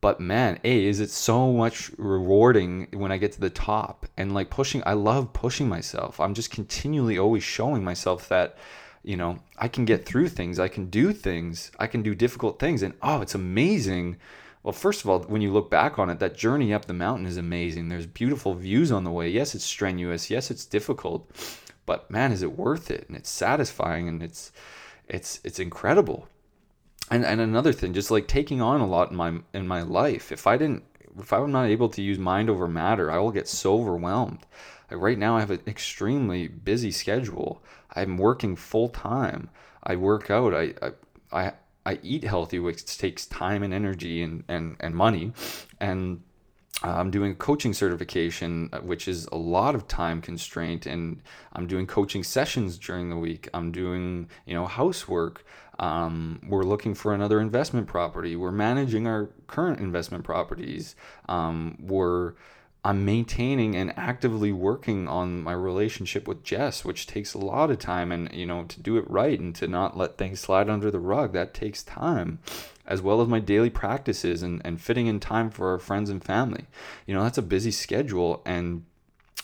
But 0.00 0.20
man, 0.20 0.58
A, 0.62 0.84
is 0.84 1.00
it 1.00 1.10
so 1.10 1.52
much 1.52 1.90
rewarding 1.96 2.88
when 2.92 3.10
I 3.10 3.16
get 3.16 3.32
to 3.32 3.40
the 3.40 3.50
top 3.50 4.06
and 4.16 4.34
like 4.34 4.50
pushing, 4.50 4.82
I 4.84 4.92
love 4.92 5.32
pushing 5.32 5.68
myself. 5.68 6.20
I'm 6.20 6.34
just 6.34 6.50
continually 6.50 7.18
always 7.18 7.42
showing 7.42 7.82
myself 7.82 8.28
that, 8.28 8.56
you 9.02 9.16
know, 9.16 9.38
I 9.58 9.68
can 9.68 9.84
get 9.84 10.04
through 10.04 10.28
things, 10.28 10.58
I 10.60 10.68
can 10.68 10.90
do 10.90 11.12
things, 11.12 11.70
I 11.78 11.86
can 11.86 12.02
do 12.02 12.14
difficult 12.14 12.58
things. 12.58 12.82
And 12.82 12.94
oh, 13.02 13.20
it's 13.20 13.34
amazing 13.34 14.18
well, 14.66 14.72
first 14.72 15.04
of 15.04 15.08
all, 15.08 15.20
when 15.20 15.42
you 15.42 15.52
look 15.52 15.70
back 15.70 15.96
on 15.96 16.10
it, 16.10 16.18
that 16.18 16.36
journey 16.36 16.74
up 16.74 16.86
the 16.86 16.92
mountain 16.92 17.24
is 17.24 17.36
amazing. 17.36 17.88
There's 17.88 18.04
beautiful 18.04 18.52
views 18.54 18.90
on 18.90 19.04
the 19.04 19.12
way. 19.12 19.28
Yes, 19.28 19.54
it's 19.54 19.64
strenuous. 19.64 20.28
Yes, 20.28 20.50
it's 20.50 20.66
difficult, 20.66 21.30
but 21.86 22.10
man, 22.10 22.32
is 22.32 22.42
it 22.42 22.58
worth 22.58 22.90
it? 22.90 23.04
And 23.06 23.16
it's 23.16 23.30
satisfying, 23.30 24.08
and 24.08 24.24
it's 24.24 24.50
it's 25.06 25.38
it's 25.44 25.60
incredible. 25.60 26.26
And 27.12 27.24
and 27.24 27.40
another 27.40 27.72
thing, 27.72 27.94
just 27.94 28.10
like 28.10 28.26
taking 28.26 28.60
on 28.60 28.80
a 28.80 28.88
lot 28.88 29.12
in 29.12 29.16
my 29.16 29.38
in 29.54 29.68
my 29.68 29.82
life. 29.82 30.32
If 30.32 30.48
I 30.48 30.56
didn't, 30.56 30.82
if 31.16 31.32
I'm 31.32 31.52
not 31.52 31.66
able 31.66 31.88
to 31.90 32.02
use 32.02 32.18
mind 32.18 32.50
over 32.50 32.66
matter, 32.66 33.08
I 33.08 33.18
will 33.18 33.30
get 33.30 33.46
so 33.46 33.78
overwhelmed. 33.78 34.46
Like 34.90 35.00
right 35.00 35.16
now, 35.16 35.36
I 35.36 35.40
have 35.40 35.52
an 35.52 35.60
extremely 35.68 36.48
busy 36.48 36.90
schedule. 36.90 37.62
I'm 37.94 38.18
working 38.18 38.56
full 38.56 38.88
time. 38.88 39.48
I 39.84 39.94
work 39.94 40.28
out. 40.28 40.54
I 40.54 40.74
I, 40.82 40.90
I 41.30 41.52
I 41.86 41.98
eat 42.02 42.24
healthy, 42.24 42.58
which 42.58 42.98
takes 42.98 43.26
time 43.26 43.62
and 43.62 43.72
energy 43.72 44.22
and, 44.22 44.44
and, 44.48 44.76
and 44.80 44.94
money. 44.94 45.32
And 45.80 46.22
uh, 46.84 46.88
I'm 46.88 47.10
doing 47.10 47.32
a 47.32 47.34
coaching 47.34 47.72
certification, 47.72 48.68
uh, 48.72 48.80
which 48.80 49.08
is 49.08 49.26
a 49.32 49.36
lot 49.36 49.74
of 49.74 49.88
time 49.88 50.20
constraint, 50.20 50.84
and 50.84 51.22
I'm 51.54 51.66
doing 51.66 51.86
coaching 51.86 52.22
sessions 52.22 52.76
during 52.76 53.08
the 53.08 53.16
week. 53.16 53.48
I'm 53.54 53.72
doing, 53.72 54.28
you 54.44 54.54
know, 54.54 54.66
housework. 54.66 55.44
Um, 55.78 56.40
we're 56.46 56.64
looking 56.64 56.94
for 56.94 57.14
another 57.14 57.40
investment 57.40 57.86
property. 57.86 58.36
We're 58.36 58.50
managing 58.50 59.06
our 59.06 59.30
current 59.46 59.80
investment 59.80 60.24
properties. 60.24 60.96
Um, 61.28 61.78
we're 61.80 62.34
I'm 62.86 63.04
maintaining 63.04 63.74
and 63.74 63.92
actively 63.98 64.52
working 64.52 65.08
on 65.08 65.42
my 65.42 65.52
relationship 65.52 66.28
with 66.28 66.44
Jess, 66.44 66.84
which 66.84 67.08
takes 67.08 67.34
a 67.34 67.38
lot 67.38 67.68
of 67.68 67.80
time. 67.80 68.12
And, 68.12 68.32
you 68.32 68.46
know, 68.46 68.62
to 68.62 68.80
do 68.80 68.96
it 68.96 69.10
right 69.10 69.40
and 69.40 69.52
to 69.56 69.66
not 69.66 69.96
let 69.96 70.16
things 70.16 70.38
slide 70.38 70.70
under 70.70 70.88
the 70.88 71.00
rug, 71.00 71.32
that 71.32 71.52
takes 71.52 71.82
time, 71.82 72.38
as 72.86 73.02
well 73.02 73.20
as 73.20 73.26
my 73.26 73.40
daily 73.40 73.70
practices 73.70 74.40
and, 74.40 74.62
and 74.64 74.80
fitting 74.80 75.08
in 75.08 75.18
time 75.18 75.50
for 75.50 75.72
our 75.72 75.80
friends 75.80 76.10
and 76.10 76.22
family. 76.22 76.66
You 77.06 77.14
know, 77.16 77.24
that's 77.24 77.38
a 77.38 77.42
busy 77.42 77.72
schedule. 77.72 78.40
And 78.46 78.84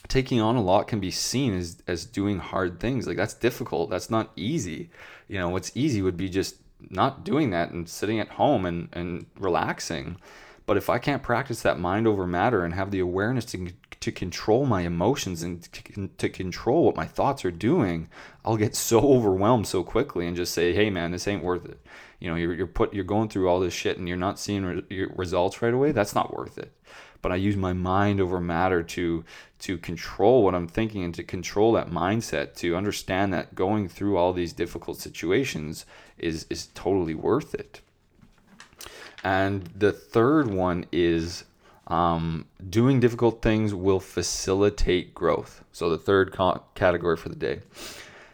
taking 0.07 0.41
on 0.41 0.55
a 0.55 0.63
lot 0.63 0.87
can 0.87 1.01
be 1.01 1.11
seen 1.11 1.53
as, 1.53 1.83
as 1.89 2.07
doing 2.07 2.39
hard 2.39 2.79
things. 2.79 3.09
Like, 3.09 3.17
that's 3.17 3.35
difficult. 3.35 3.91
That's 3.91 4.09
not 4.09 4.31
easy. 4.37 4.89
You 5.27 5.41
know, 5.41 5.49
what's 5.49 5.73
easy 5.75 6.01
would 6.01 6.17
be 6.17 6.29
just 6.29 6.59
not 6.91 7.25
doing 7.25 7.51
that 7.51 7.73
and 7.73 7.89
sitting 7.89 8.21
at 8.21 8.29
home 8.29 8.65
and, 8.65 8.89
and 8.93 9.27
relaxing. 9.37 10.19
But 10.67 10.77
if 10.77 10.89
I 10.89 10.99
can't 10.99 11.23
practice 11.23 11.63
that 11.63 11.79
mind 11.79 12.07
over 12.07 12.27
matter 12.27 12.65
and 12.65 12.75
have 12.75 12.91
the 12.91 13.01
awareness 13.01 13.45
to, 13.47 13.73
to 14.01 14.13
control 14.13 14.65
my 14.65 14.83
emotions 14.83 15.43
and 15.43 15.63
to, 16.19 16.29
control 16.29 16.85
what 16.85 16.97
my 16.97 17.07
thoughts 17.07 17.45
are 17.45 17.51
doing, 17.51 18.09
I'll 18.45 18.57
get 18.57 18.77
so 18.77 19.01
overwhelmed 19.01 19.67
so 19.67 19.83
quickly 19.83 20.27
and 20.27 20.37
just 20.37 20.55
say, 20.55 20.73
"Hey, 20.73 20.91
man, 20.91 21.11
this 21.11 21.27
ain't 21.27 21.43
worth 21.43 21.65
it." 21.65 21.81
You 22.21 22.31
know, 22.31 22.37
you're, 22.37 22.55
you're 22.55 22.67
put 22.67 22.95
you're 22.95 23.05
going 23.05 23.29
through 23.29 23.49
all 23.49 23.61
this 23.61 23.75
shit 23.75 23.99
and 23.99 24.07
you're 24.07 24.17
not 24.17 24.39
seeing 24.39 24.65
re- 24.65 25.09
results 25.17 25.63
right 25.63 25.75
away. 25.75 25.93
That's 25.93 26.15
not 26.15 26.37
worth 26.37 26.59
it. 26.59 26.73
But 27.21 27.33
I 27.33 27.37
use 27.37 27.57
my 27.57 27.73
mind 27.73 28.21
over 28.21 28.41
matter 28.41 28.83
to 28.83 29.25
to 29.61 29.79
control 29.79 30.43
what 30.43 30.55
I'm 30.55 30.69
thinking 30.69 31.05
and 31.05 31.15
to 31.15 31.23
control 31.25 31.73
that 31.73 31.91
mindset 31.91 32.55
to 32.57 32.77
understand 32.77 33.33
that 33.33 33.55
going 33.55 33.89
through 33.89 34.17
all 34.17 34.33
these 34.33 34.53
difficult 34.53 34.99
situations 34.99 35.87
is 36.19 36.47
is 36.51 36.69
totally 36.75 37.15
worth 37.15 37.55
it. 37.55 37.81
And 39.25 39.67
the 39.77 39.93
third 39.93 40.49
one 40.49 40.87
is 40.93 41.45
um, 41.87 42.47
doing 42.71 43.01
difficult 43.01 43.43
things 43.43 43.75
will 43.75 44.01
facilitate 44.01 45.15
growth. 45.15 45.65
So 45.73 45.91
the 45.91 45.99
third 45.99 46.33
co- 46.33 46.63
category 46.75 47.17
for 47.17 47.29
the 47.29 47.37
day. 47.37 47.61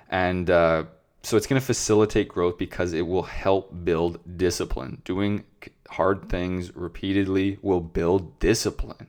And 0.08 0.48
uh, 0.48 0.84
so 1.22 1.36
it's 1.36 1.46
going 1.46 1.60
to 1.60 1.66
facilitate 1.66 2.28
growth 2.28 2.56
because 2.56 2.92
it 2.92 3.06
will 3.06 3.24
help 3.24 3.84
build 3.84 4.38
discipline. 4.38 5.02
Doing 5.04 5.44
hard 5.90 6.28
things 6.28 6.74
repeatedly 6.74 7.58
will 7.62 7.80
build 7.80 8.38
discipline 8.38 9.08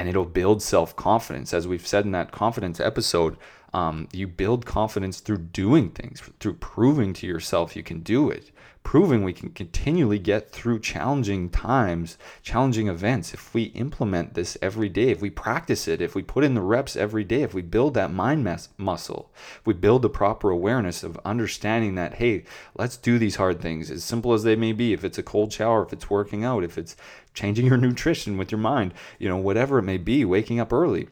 and 0.00 0.08
it'll 0.08 0.24
build 0.24 0.62
self 0.62 0.96
confidence. 0.96 1.52
As 1.52 1.68
we've 1.68 1.86
said 1.86 2.06
in 2.06 2.12
that 2.12 2.32
confidence 2.32 2.80
episode, 2.80 3.36
um, 3.72 4.08
you 4.12 4.26
build 4.26 4.66
confidence 4.66 5.20
through 5.20 5.38
doing 5.38 5.90
things, 5.90 6.20
through 6.40 6.54
proving 6.54 7.12
to 7.14 7.26
yourself 7.26 7.76
you 7.76 7.82
can 7.82 8.00
do 8.00 8.30
it 8.30 8.50
proving 8.82 9.22
we 9.22 9.32
can 9.32 9.50
continually 9.50 10.18
get 10.18 10.50
through 10.50 10.80
challenging 10.80 11.50
times, 11.50 12.16
challenging 12.42 12.88
events 12.88 13.34
if 13.34 13.52
we 13.52 13.64
implement 13.64 14.34
this 14.34 14.56
every 14.62 14.88
day, 14.88 15.10
if 15.10 15.20
we 15.20 15.30
practice 15.30 15.86
it, 15.86 16.00
if 16.00 16.14
we 16.14 16.22
put 16.22 16.44
in 16.44 16.54
the 16.54 16.62
reps 16.62 16.96
every 16.96 17.22
day, 17.22 17.42
if 17.42 17.52
we 17.52 17.62
build 17.62 17.94
that 17.94 18.12
mind 18.12 18.42
muscle, 18.78 19.30
if 19.58 19.66
we 19.66 19.74
build 19.74 20.02
the 20.02 20.08
proper 20.08 20.50
awareness 20.50 21.02
of 21.02 21.20
understanding 21.24 21.94
that, 21.94 22.14
hey, 22.14 22.42
let's 22.76 22.96
do 22.96 23.18
these 23.18 23.36
hard 23.36 23.60
things, 23.60 23.90
as 23.90 24.02
simple 24.02 24.32
as 24.32 24.42
they 24.42 24.56
may 24.56 24.72
be. 24.72 24.92
If 24.92 25.04
it's 25.04 25.18
a 25.18 25.22
cold 25.22 25.52
shower, 25.52 25.84
if 25.84 25.92
it's 25.92 26.10
working 26.10 26.44
out, 26.44 26.64
if 26.64 26.78
it's 26.78 26.96
changing 27.34 27.66
your 27.66 27.76
nutrition 27.76 28.38
with 28.38 28.50
your 28.50 28.60
mind, 28.60 28.94
you 29.18 29.28
know, 29.28 29.36
whatever 29.36 29.78
it 29.78 29.84
may 29.84 29.98
be, 29.98 30.24
waking 30.24 30.58
up 30.58 30.72
early 30.72 31.08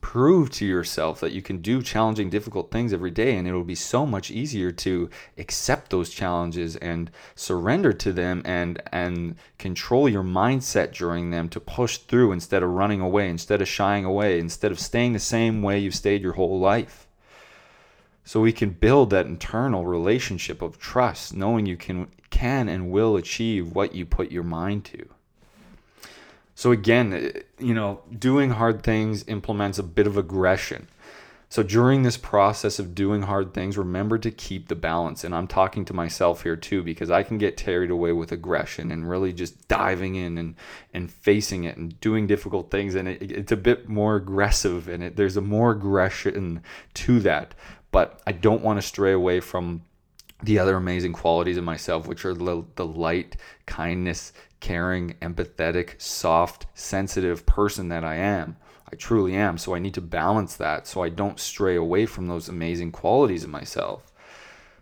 prove 0.00 0.50
to 0.50 0.66
yourself 0.66 1.20
that 1.20 1.32
you 1.32 1.42
can 1.42 1.58
do 1.58 1.82
challenging, 1.82 2.30
difficult 2.30 2.70
things 2.70 2.92
every 2.92 3.10
day, 3.10 3.36
and 3.36 3.48
it'll 3.48 3.64
be 3.64 3.74
so 3.74 4.06
much 4.06 4.30
easier 4.30 4.70
to 4.70 5.10
accept 5.38 5.90
those 5.90 6.10
challenges 6.10 6.76
and 6.76 7.10
surrender 7.34 7.92
to 7.92 8.12
them 8.12 8.42
and 8.44 8.82
and 8.92 9.36
control 9.58 10.08
your 10.08 10.22
mindset 10.22 10.92
during 10.92 11.30
them 11.30 11.48
to 11.48 11.60
push 11.60 11.98
through 11.98 12.32
instead 12.32 12.62
of 12.62 12.70
running 12.70 13.00
away, 13.00 13.28
instead 13.28 13.62
of 13.62 13.68
shying 13.68 14.04
away, 14.04 14.38
instead 14.38 14.70
of 14.70 14.78
staying 14.78 15.12
the 15.12 15.18
same 15.18 15.62
way 15.62 15.78
you've 15.78 15.94
stayed 15.94 16.22
your 16.22 16.34
whole 16.34 16.60
life. 16.60 17.06
So 18.24 18.40
we 18.40 18.52
can 18.52 18.70
build 18.70 19.10
that 19.10 19.26
internal 19.26 19.86
relationship 19.86 20.60
of 20.60 20.78
trust, 20.78 21.34
knowing 21.34 21.64
you 21.64 21.76
can 21.76 22.08
can 22.28 22.68
and 22.68 22.90
will 22.90 23.16
achieve 23.16 23.74
what 23.74 23.94
you 23.94 24.04
put 24.04 24.32
your 24.32 24.42
mind 24.42 24.84
to. 24.86 25.08
So 26.56 26.72
again, 26.72 27.12
eh, 27.12 27.40
you 27.58 27.74
know, 27.74 28.00
doing 28.18 28.50
hard 28.50 28.82
things 28.82 29.24
implements 29.28 29.78
a 29.78 29.82
bit 29.84 30.06
of 30.08 30.16
aggression. 30.16 30.88
So 31.48 31.62
during 31.62 32.02
this 32.02 32.16
process 32.16 32.80
of 32.80 32.94
doing 32.94 33.22
hard 33.22 33.54
things, 33.54 33.78
remember 33.78 34.18
to 34.18 34.30
keep 34.32 34.66
the 34.66 34.74
balance. 34.74 35.22
And 35.22 35.34
I'm 35.34 35.46
talking 35.46 35.84
to 35.84 35.92
myself 35.92 36.42
here 36.42 36.56
too, 36.56 36.82
because 36.82 37.10
I 37.10 37.22
can 37.22 37.38
get 37.38 37.58
carried 37.58 37.90
away 37.90 38.12
with 38.12 38.32
aggression 38.32 38.90
and 38.90 39.08
really 39.08 39.32
just 39.32 39.68
diving 39.68 40.16
in 40.16 40.38
and, 40.38 40.56
and 40.92 41.10
facing 41.10 41.64
it 41.64 41.76
and 41.76 42.00
doing 42.00 42.26
difficult 42.26 42.70
things. 42.70 42.94
And 42.94 43.06
it, 43.06 43.30
it's 43.30 43.52
a 43.52 43.56
bit 43.56 43.88
more 43.88 44.16
aggressive 44.16 44.88
and 44.88 45.04
it, 45.04 45.16
there's 45.16 45.36
a 45.36 45.42
more 45.42 45.72
aggression 45.72 46.62
to 46.94 47.20
that. 47.20 47.54
But 47.92 48.20
I 48.26 48.32
don't 48.32 48.62
want 48.62 48.80
to 48.80 48.86
stray 48.86 49.12
away 49.12 49.40
from 49.40 49.82
the 50.42 50.58
other 50.58 50.76
amazing 50.76 51.12
qualities 51.12 51.56
of 51.56 51.64
myself, 51.64 52.06
which 52.06 52.24
are 52.24 52.34
the, 52.34 52.64
the 52.74 52.86
light, 52.86 53.36
kindness, 53.64 54.32
caring, 54.60 55.14
empathetic, 55.22 56.00
soft, 56.00 56.66
sensitive 56.74 57.46
person 57.46 57.88
that 57.88 58.04
I 58.04 58.16
am. 58.16 58.56
I 58.90 58.96
truly 58.96 59.34
am. 59.34 59.58
So 59.58 59.74
I 59.74 59.78
need 59.78 59.94
to 59.94 60.00
balance 60.00 60.56
that 60.56 60.86
so 60.86 61.02
I 61.02 61.08
don't 61.08 61.40
stray 61.40 61.76
away 61.76 62.06
from 62.06 62.28
those 62.28 62.48
amazing 62.48 62.92
qualities 62.92 63.44
of 63.44 63.50
myself. 63.50 64.12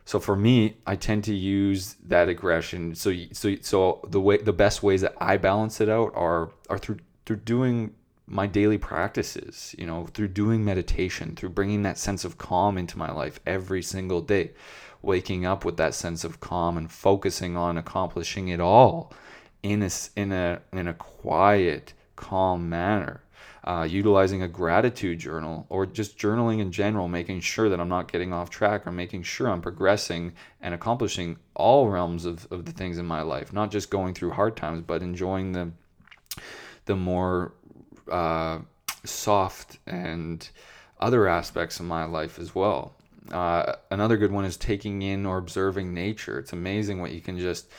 So 0.05 0.21
for 0.21 0.37
me, 0.37 0.77
I 0.87 0.97
tend 0.97 1.25
to 1.25 1.35
use 1.35 1.97
that 2.07 2.29
aggression. 2.29 2.95
So 2.95 3.15
so 3.33 3.57
so 3.63 4.01
the 4.07 4.21
way 4.21 4.37
the 4.37 4.53
best 4.53 4.83
ways 4.83 5.01
that 5.01 5.15
I 5.19 5.39
balance 5.39 5.81
it 5.81 5.89
out 5.89 6.13
are 6.15 6.53
are 6.69 6.79
through 6.79 6.99
through 7.25 7.37
doing 7.37 7.95
my 8.27 8.47
daily 8.47 8.79
practices, 8.79 9.75
you 9.79 9.87
know, 9.87 10.07
through 10.07 10.29
doing 10.29 10.65
meditation, 10.65 11.37
through 11.37 11.51
bringing 11.51 11.83
that 11.83 11.99
sense 11.99 12.25
of 12.25 12.39
calm 12.39 12.79
into 12.79 12.99
my 12.99 13.11
life 13.11 13.41
every 13.47 13.83
single 13.83 14.21
day, 14.21 14.51
waking 15.05 15.45
up 15.45 15.65
with 15.65 15.77
that 15.77 15.95
sense 15.95 16.25
of 16.25 16.41
calm 16.41 16.77
and 16.77 16.91
focusing 16.91 17.57
on 17.57 17.79
accomplishing 17.79 18.49
it 18.49 18.61
all 18.61 19.13
in 19.63 19.83
a 19.83 19.91
in 20.17 20.33
a 20.33 20.61
in 20.73 20.89
a 20.89 20.95
quiet, 20.95 21.93
calm 22.17 22.69
manner 22.69 23.25
uh, 23.65 23.87
utilizing 23.89 24.43
a 24.43 24.49
gratitude 24.49 25.19
journal 25.19 25.67
or 25.71 25.87
just 25.87 26.19
journaling 26.19 26.61
in 26.61 26.71
general, 26.71 27.09
making 27.09 27.41
sure 27.41 27.71
that 27.71 27.81
I'm 27.81 27.89
not 27.89 28.13
getting 28.13 28.33
off 28.33 28.51
track 28.51 28.87
or 28.87 28.93
making 28.93 29.23
sure 29.23 29.49
I'm 29.49 29.63
progressing 29.63 30.35
and 30.61 30.75
accomplishing 30.75 31.39
all 31.55 31.89
realms 31.89 32.27
of, 32.27 32.47
of 32.53 32.67
the 32.67 32.73
things 32.73 32.99
in 32.99 33.07
my 33.07 33.23
life, 33.23 33.53
not 33.53 33.71
just 33.71 33.91
going 33.91 34.13
through 34.13 34.33
hard 34.33 34.57
times, 34.57 34.83
but 34.87 35.03
enjoying 35.03 35.53
the, 35.53 35.71
the 36.85 36.95
more 36.95 37.55
uh, 38.11 38.59
soft 39.05 39.79
and 39.87 40.51
other 41.01 41.27
aspects 41.27 41.81
of 41.81 41.87
my 41.87 42.05
life 42.05 42.39
as 42.39 42.55
well. 42.55 42.95
Uh, 43.31 43.75
another 43.91 44.17
good 44.17 44.33
one 44.33 44.45
is 44.45 44.57
taking 44.57 45.03
in 45.03 45.25
or 45.25 45.39
observing 45.39 45.95
nature. 45.95 46.39
It's 46.39 46.53
amazing 46.53 47.01
what 47.01 47.13
you 47.13 47.21
can 47.21 47.39
just 47.39 47.71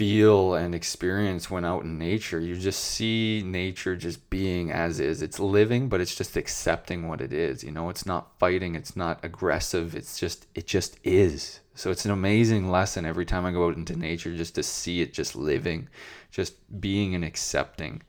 feel 0.00 0.54
and 0.54 0.74
experience 0.74 1.50
when 1.50 1.62
out 1.62 1.82
in 1.82 1.98
nature. 1.98 2.40
You 2.40 2.56
just 2.56 2.82
see 2.82 3.42
nature 3.44 3.96
just 3.96 4.30
being 4.30 4.70
as 4.70 4.98
is. 4.98 5.20
It's 5.20 5.38
living, 5.38 5.90
but 5.90 6.00
it's 6.00 6.14
just 6.14 6.38
accepting 6.38 7.06
what 7.06 7.20
it 7.20 7.34
is. 7.34 7.62
You 7.62 7.70
know, 7.70 7.90
it's 7.90 8.06
not 8.06 8.38
fighting, 8.38 8.74
it's 8.74 8.96
not 8.96 9.22
aggressive. 9.22 9.94
It's 9.94 10.18
just 10.18 10.46
it 10.54 10.66
just 10.66 10.98
is. 11.04 11.60
So 11.74 11.90
it's 11.90 12.06
an 12.06 12.10
amazing 12.12 12.70
lesson 12.70 13.04
every 13.04 13.26
time 13.26 13.44
I 13.44 13.52
go 13.52 13.66
out 13.66 13.76
into 13.76 13.94
nature 13.94 14.34
just 14.34 14.54
to 14.54 14.62
see 14.62 15.02
it 15.02 15.12
just 15.12 15.36
living, 15.36 15.88
just 16.30 16.54
being 16.80 17.14
and 17.14 17.22
accepting. 17.22 18.00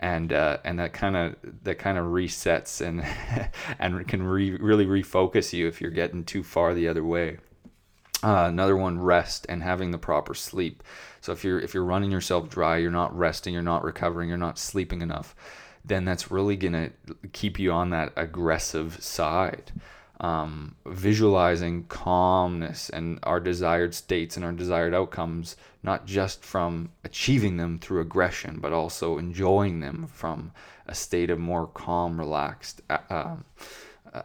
And 0.00 0.32
uh, 0.32 0.58
and 0.64 0.78
that 0.78 0.92
kind 0.92 1.16
of 1.16 1.36
that 1.64 1.78
kind 1.78 1.98
of 1.98 2.06
resets 2.06 2.80
and 2.80 3.04
and 3.78 4.06
can 4.06 4.22
re- 4.22 4.56
really 4.56 4.86
refocus 4.86 5.52
you 5.52 5.66
if 5.66 5.80
you're 5.80 5.90
getting 5.90 6.24
too 6.24 6.44
far 6.44 6.72
the 6.72 6.86
other 6.88 7.04
way. 7.04 7.38
Uh, 8.22 8.46
another 8.48 8.76
one, 8.76 9.00
rest 9.00 9.46
and 9.48 9.62
having 9.62 9.90
the 9.92 9.98
proper 9.98 10.34
sleep. 10.34 10.82
So 11.20 11.32
if 11.32 11.44
you're 11.44 11.60
if 11.60 11.74
you're 11.74 11.84
running 11.84 12.10
yourself 12.10 12.48
dry, 12.48 12.76
you're 12.78 12.90
not 12.90 13.16
resting, 13.16 13.52
you're 13.54 13.62
not 13.62 13.84
recovering, 13.84 14.28
you're 14.28 14.38
not 14.38 14.58
sleeping 14.58 15.02
enough, 15.02 15.34
then 15.84 16.04
that's 16.04 16.30
really 16.30 16.56
gonna 16.56 16.90
keep 17.32 17.58
you 17.58 17.72
on 17.72 17.90
that 17.90 18.12
aggressive 18.16 19.02
side. 19.02 19.72
Um, 20.20 20.74
visualizing 20.84 21.84
calmness 21.84 22.90
and 22.90 23.20
our 23.22 23.38
desired 23.38 23.94
states 23.94 24.36
and 24.36 24.44
our 24.44 24.50
desired 24.50 24.92
outcomes, 24.92 25.56
not 25.84 26.06
just 26.06 26.44
from 26.44 26.90
achieving 27.04 27.56
them 27.56 27.78
through 27.78 28.00
aggression, 28.00 28.58
but 28.60 28.72
also 28.72 29.18
enjoying 29.18 29.78
them 29.78 30.08
from 30.12 30.50
a 30.88 30.94
state 30.94 31.30
of 31.30 31.38
more 31.38 31.68
calm, 31.68 32.18
relaxed 32.18 32.82
uh, 32.90 33.36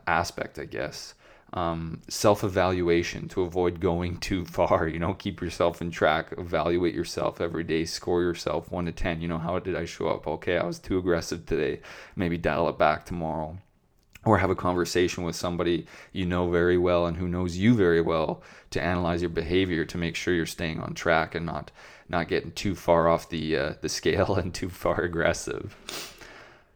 aspect, 0.08 0.58
I 0.58 0.65
guess 0.65 1.13
um, 1.53 2.01
self 2.08 2.43
evaluation 2.43 3.27
to 3.29 3.43
avoid 3.43 3.79
going 3.79 4.17
too 4.17 4.45
far. 4.58 4.88
You 4.88 4.99
know, 4.99 5.13
keep 5.13 5.41
yourself 5.41 5.82
in 5.82 5.91
track, 5.91 6.34
evaluate 6.38 6.95
yourself 6.95 7.39
every 7.39 7.63
day, 7.63 7.86
score 7.86 8.21
yourself 8.21 8.71
one 8.71 8.86
to 8.86 8.91
10. 8.91 9.21
You 9.21 9.27
know, 9.27 9.38
how 9.38 9.60
did 9.60 9.75
I 9.75 9.86
show 9.86 10.08
up? 10.08 10.27
Okay, 10.27 10.58
I 10.58 10.65
was 10.65 10.79
too 10.79 10.97
aggressive 10.97 11.45
today. 11.45 11.82
Maybe 12.15 12.38
dial 12.38 12.67
it 12.69 12.77
back 12.77 13.06
tomorrow. 13.06 13.58
Or 14.25 14.38
have 14.38 14.49
a 14.49 14.55
conversation 14.55 15.23
with 15.23 15.36
somebody 15.36 15.86
you 16.13 16.25
know 16.25 16.49
very 16.49 16.77
well 16.77 17.05
and 17.05 17.17
who 17.17 17.27
knows 17.27 17.57
you 17.57 17.75
very 17.75 18.01
well 18.01 18.41
to 18.69 18.81
analyze 18.81 19.21
your 19.21 19.29
behavior 19.29 19.83
to 19.86 19.97
make 19.97 20.15
sure 20.15 20.33
you're 20.33 20.45
staying 20.45 20.79
on 20.79 20.93
track 20.93 21.36
and 21.36 21.45
not 21.45 21.71
not 22.09 22.27
getting 22.27 22.51
too 22.51 22.75
far 22.75 23.09
off 23.09 23.29
the 23.29 23.57
uh, 23.57 23.73
the 23.81 23.89
scale 23.89 24.36
and 24.41 24.53
too 24.53 24.69
far 24.69 25.01
aggressive. 25.01 25.75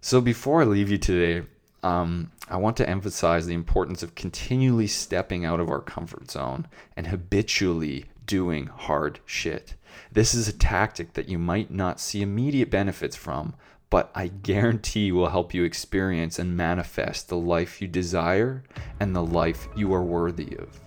So 0.01 0.21
before 0.21 0.61
I 0.61 0.65
leave 0.65 0.89
you 0.89 0.97
today, 0.97 1.45
um, 1.83 2.31
I 2.49 2.57
want 2.57 2.77
to 2.77 2.89
emphasize 2.89 3.45
the 3.45 3.53
importance 3.53 4.03
of 4.03 4.15
continually 4.15 4.87
stepping 4.87 5.45
out 5.45 5.59
of 5.59 5.69
our 5.69 5.81
comfort 5.81 6.31
zone 6.31 6.67
and 6.95 7.07
habitually 7.07 8.05
doing 8.25 8.67
hard 8.67 9.19
shit. 9.25 9.73
This 10.11 10.33
is 10.33 10.47
a 10.47 10.53
tactic 10.53 11.13
that 11.13 11.29
you 11.29 11.37
might 11.37 11.71
not 11.71 11.99
see 11.99 12.21
immediate 12.21 12.69
benefits 12.69 13.15
from, 13.15 13.53
but 13.89 14.11
I 14.13 14.27
guarantee 14.27 15.11
will 15.11 15.29
help 15.29 15.53
you 15.53 15.63
experience 15.63 16.39
and 16.39 16.57
manifest 16.57 17.29
the 17.29 17.37
life 17.37 17.81
you 17.81 17.87
desire 17.87 18.63
and 18.99 19.15
the 19.15 19.23
life 19.23 19.67
you 19.75 19.93
are 19.93 20.03
worthy 20.03 20.57
of. 20.57 20.79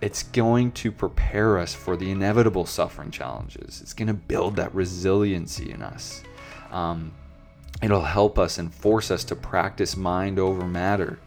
It's 0.00 0.24
going 0.24 0.72
to 0.72 0.90
prepare 0.90 1.58
us 1.58 1.74
for 1.74 1.96
the 1.96 2.10
inevitable 2.10 2.66
suffering 2.66 3.10
challenges. 3.10 3.80
It's 3.80 3.92
going 3.92 4.08
to 4.08 4.14
build 4.14 4.56
that 4.56 4.74
resiliency 4.74 5.70
in 5.70 5.82
us. 5.82 6.22
Um, 6.70 7.12
It'll 7.82 8.00
help 8.00 8.38
us 8.38 8.56
and 8.58 8.72
force 8.72 9.10
us 9.10 9.24
to 9.24 9.36
practice 9.36 9.96
mind 9.96 10.38
over 10.38 10.66
matter, 10.66 11.18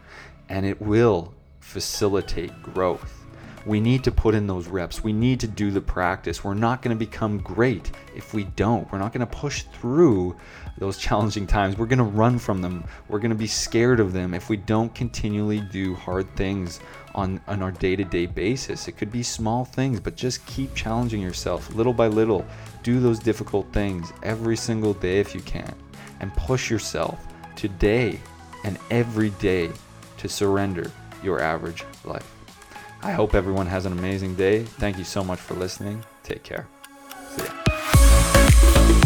and 0.48 0.66
it 0.66 0.80
will 0.80 1.34
facilitate 1.60 2.62
growth. 2.62 3.17
We 3.66 3.80
need 3.80 4.04
to 4.04 4.12
put 4.12 4.34
in 4.34 4.46
those 4.46 4.68
reps. 4.68 5.02
We 5.02 5.12
need 5.12 5.40
to 5.40 5.46
do 5.46 5.70
the 5.70 5.80
practice. 5.80 6.42
We're 6.42 6.54
not 6.54 6.82
going 6.82 6.96
to 6.96 6.98
become 6.98 7.38
great 7.38 7.90
if 8.16 8.32
we 8.32 8.44
don't. 8.44 8.90
We're 8.90 8.98
not 8.98 9.12
going 9.12 9.26
to 9.26 9.26
push 9.26 9.62
through 9.62 10.36
those 10.78 10.96
challenging 10.96 11.46
times. 11.46 11.76
We're 11.76 11.86
going 11.86 11.98
to 11.98 12.04
run 12.04 12.38
from 12.38 12.62
them. 12.62 12.84
We're 13.08 13.18
going 13.18 13.30
to 13.30 13.36
be 13.36 13.46
scared 13.46 14.00
of 14.00 14.12
them 14.12 14.32
if 14.32 14.48
we 14.48 14.56
don't 14.56 14.94
continually 14.94 15.60
do 15.60 15.94
hard 15.94 16.34
things 16.36 16.80
on, 17.14 17.40
on 17.48 17.62
our 17.62 17.72
day 17.72 17.96
to 17.96 18.04
day 18.04 18.26
basis. 18.26 18.88
It 18.88 18.92
could 18.92 19.10
be 19.10 19.22
small 19.22 19.64
things, 19.64 20.00
but 20.00 20.16
just 20.16 20.46
keep 20.46 20.74
challenging 20.74 21.20
yourself 21.20 21.74
little 21.74 21.92
by 21.92 22.06
little. 22.06 22.46
Do 22.82 23.00
those 23.00 23.18
difficult 23.18 23.70
things 23.72 24.12
every 24.22 24.56
single 24.56 24.94
day 24.94 25.20
if 25.20 25.34
you 25.34 25.40
can 25.40 25.74
and 26.20 26.34
push 26.34 26.70
yourself 26.70 27.26
today 27.56 28.20
and 28.64 28.78
every 28.90 29.30
day 29.30 29.70
to 30.18 30.28
surrender 30.28 30.90
your 31.22 31.40
average 31.40 31.84
life. 32.04 32.37
I 33.02 33.12
hope 33.12 33.34
everyone 33.34 33.66
has 33.66 33.86
an 33.86 33.92
amazing 33.92 34.34
day. 34.34 34.64
Thank 34.64 34.98
you 34.98 35.04
so 35.04 35.22
much 35.22 35.38
for 35.38 35.54
listening. 35.54 36.04
Take 36.22 36.42
care. 36.42 36.66
See 37.36 37.44
ya. 37.44 39.00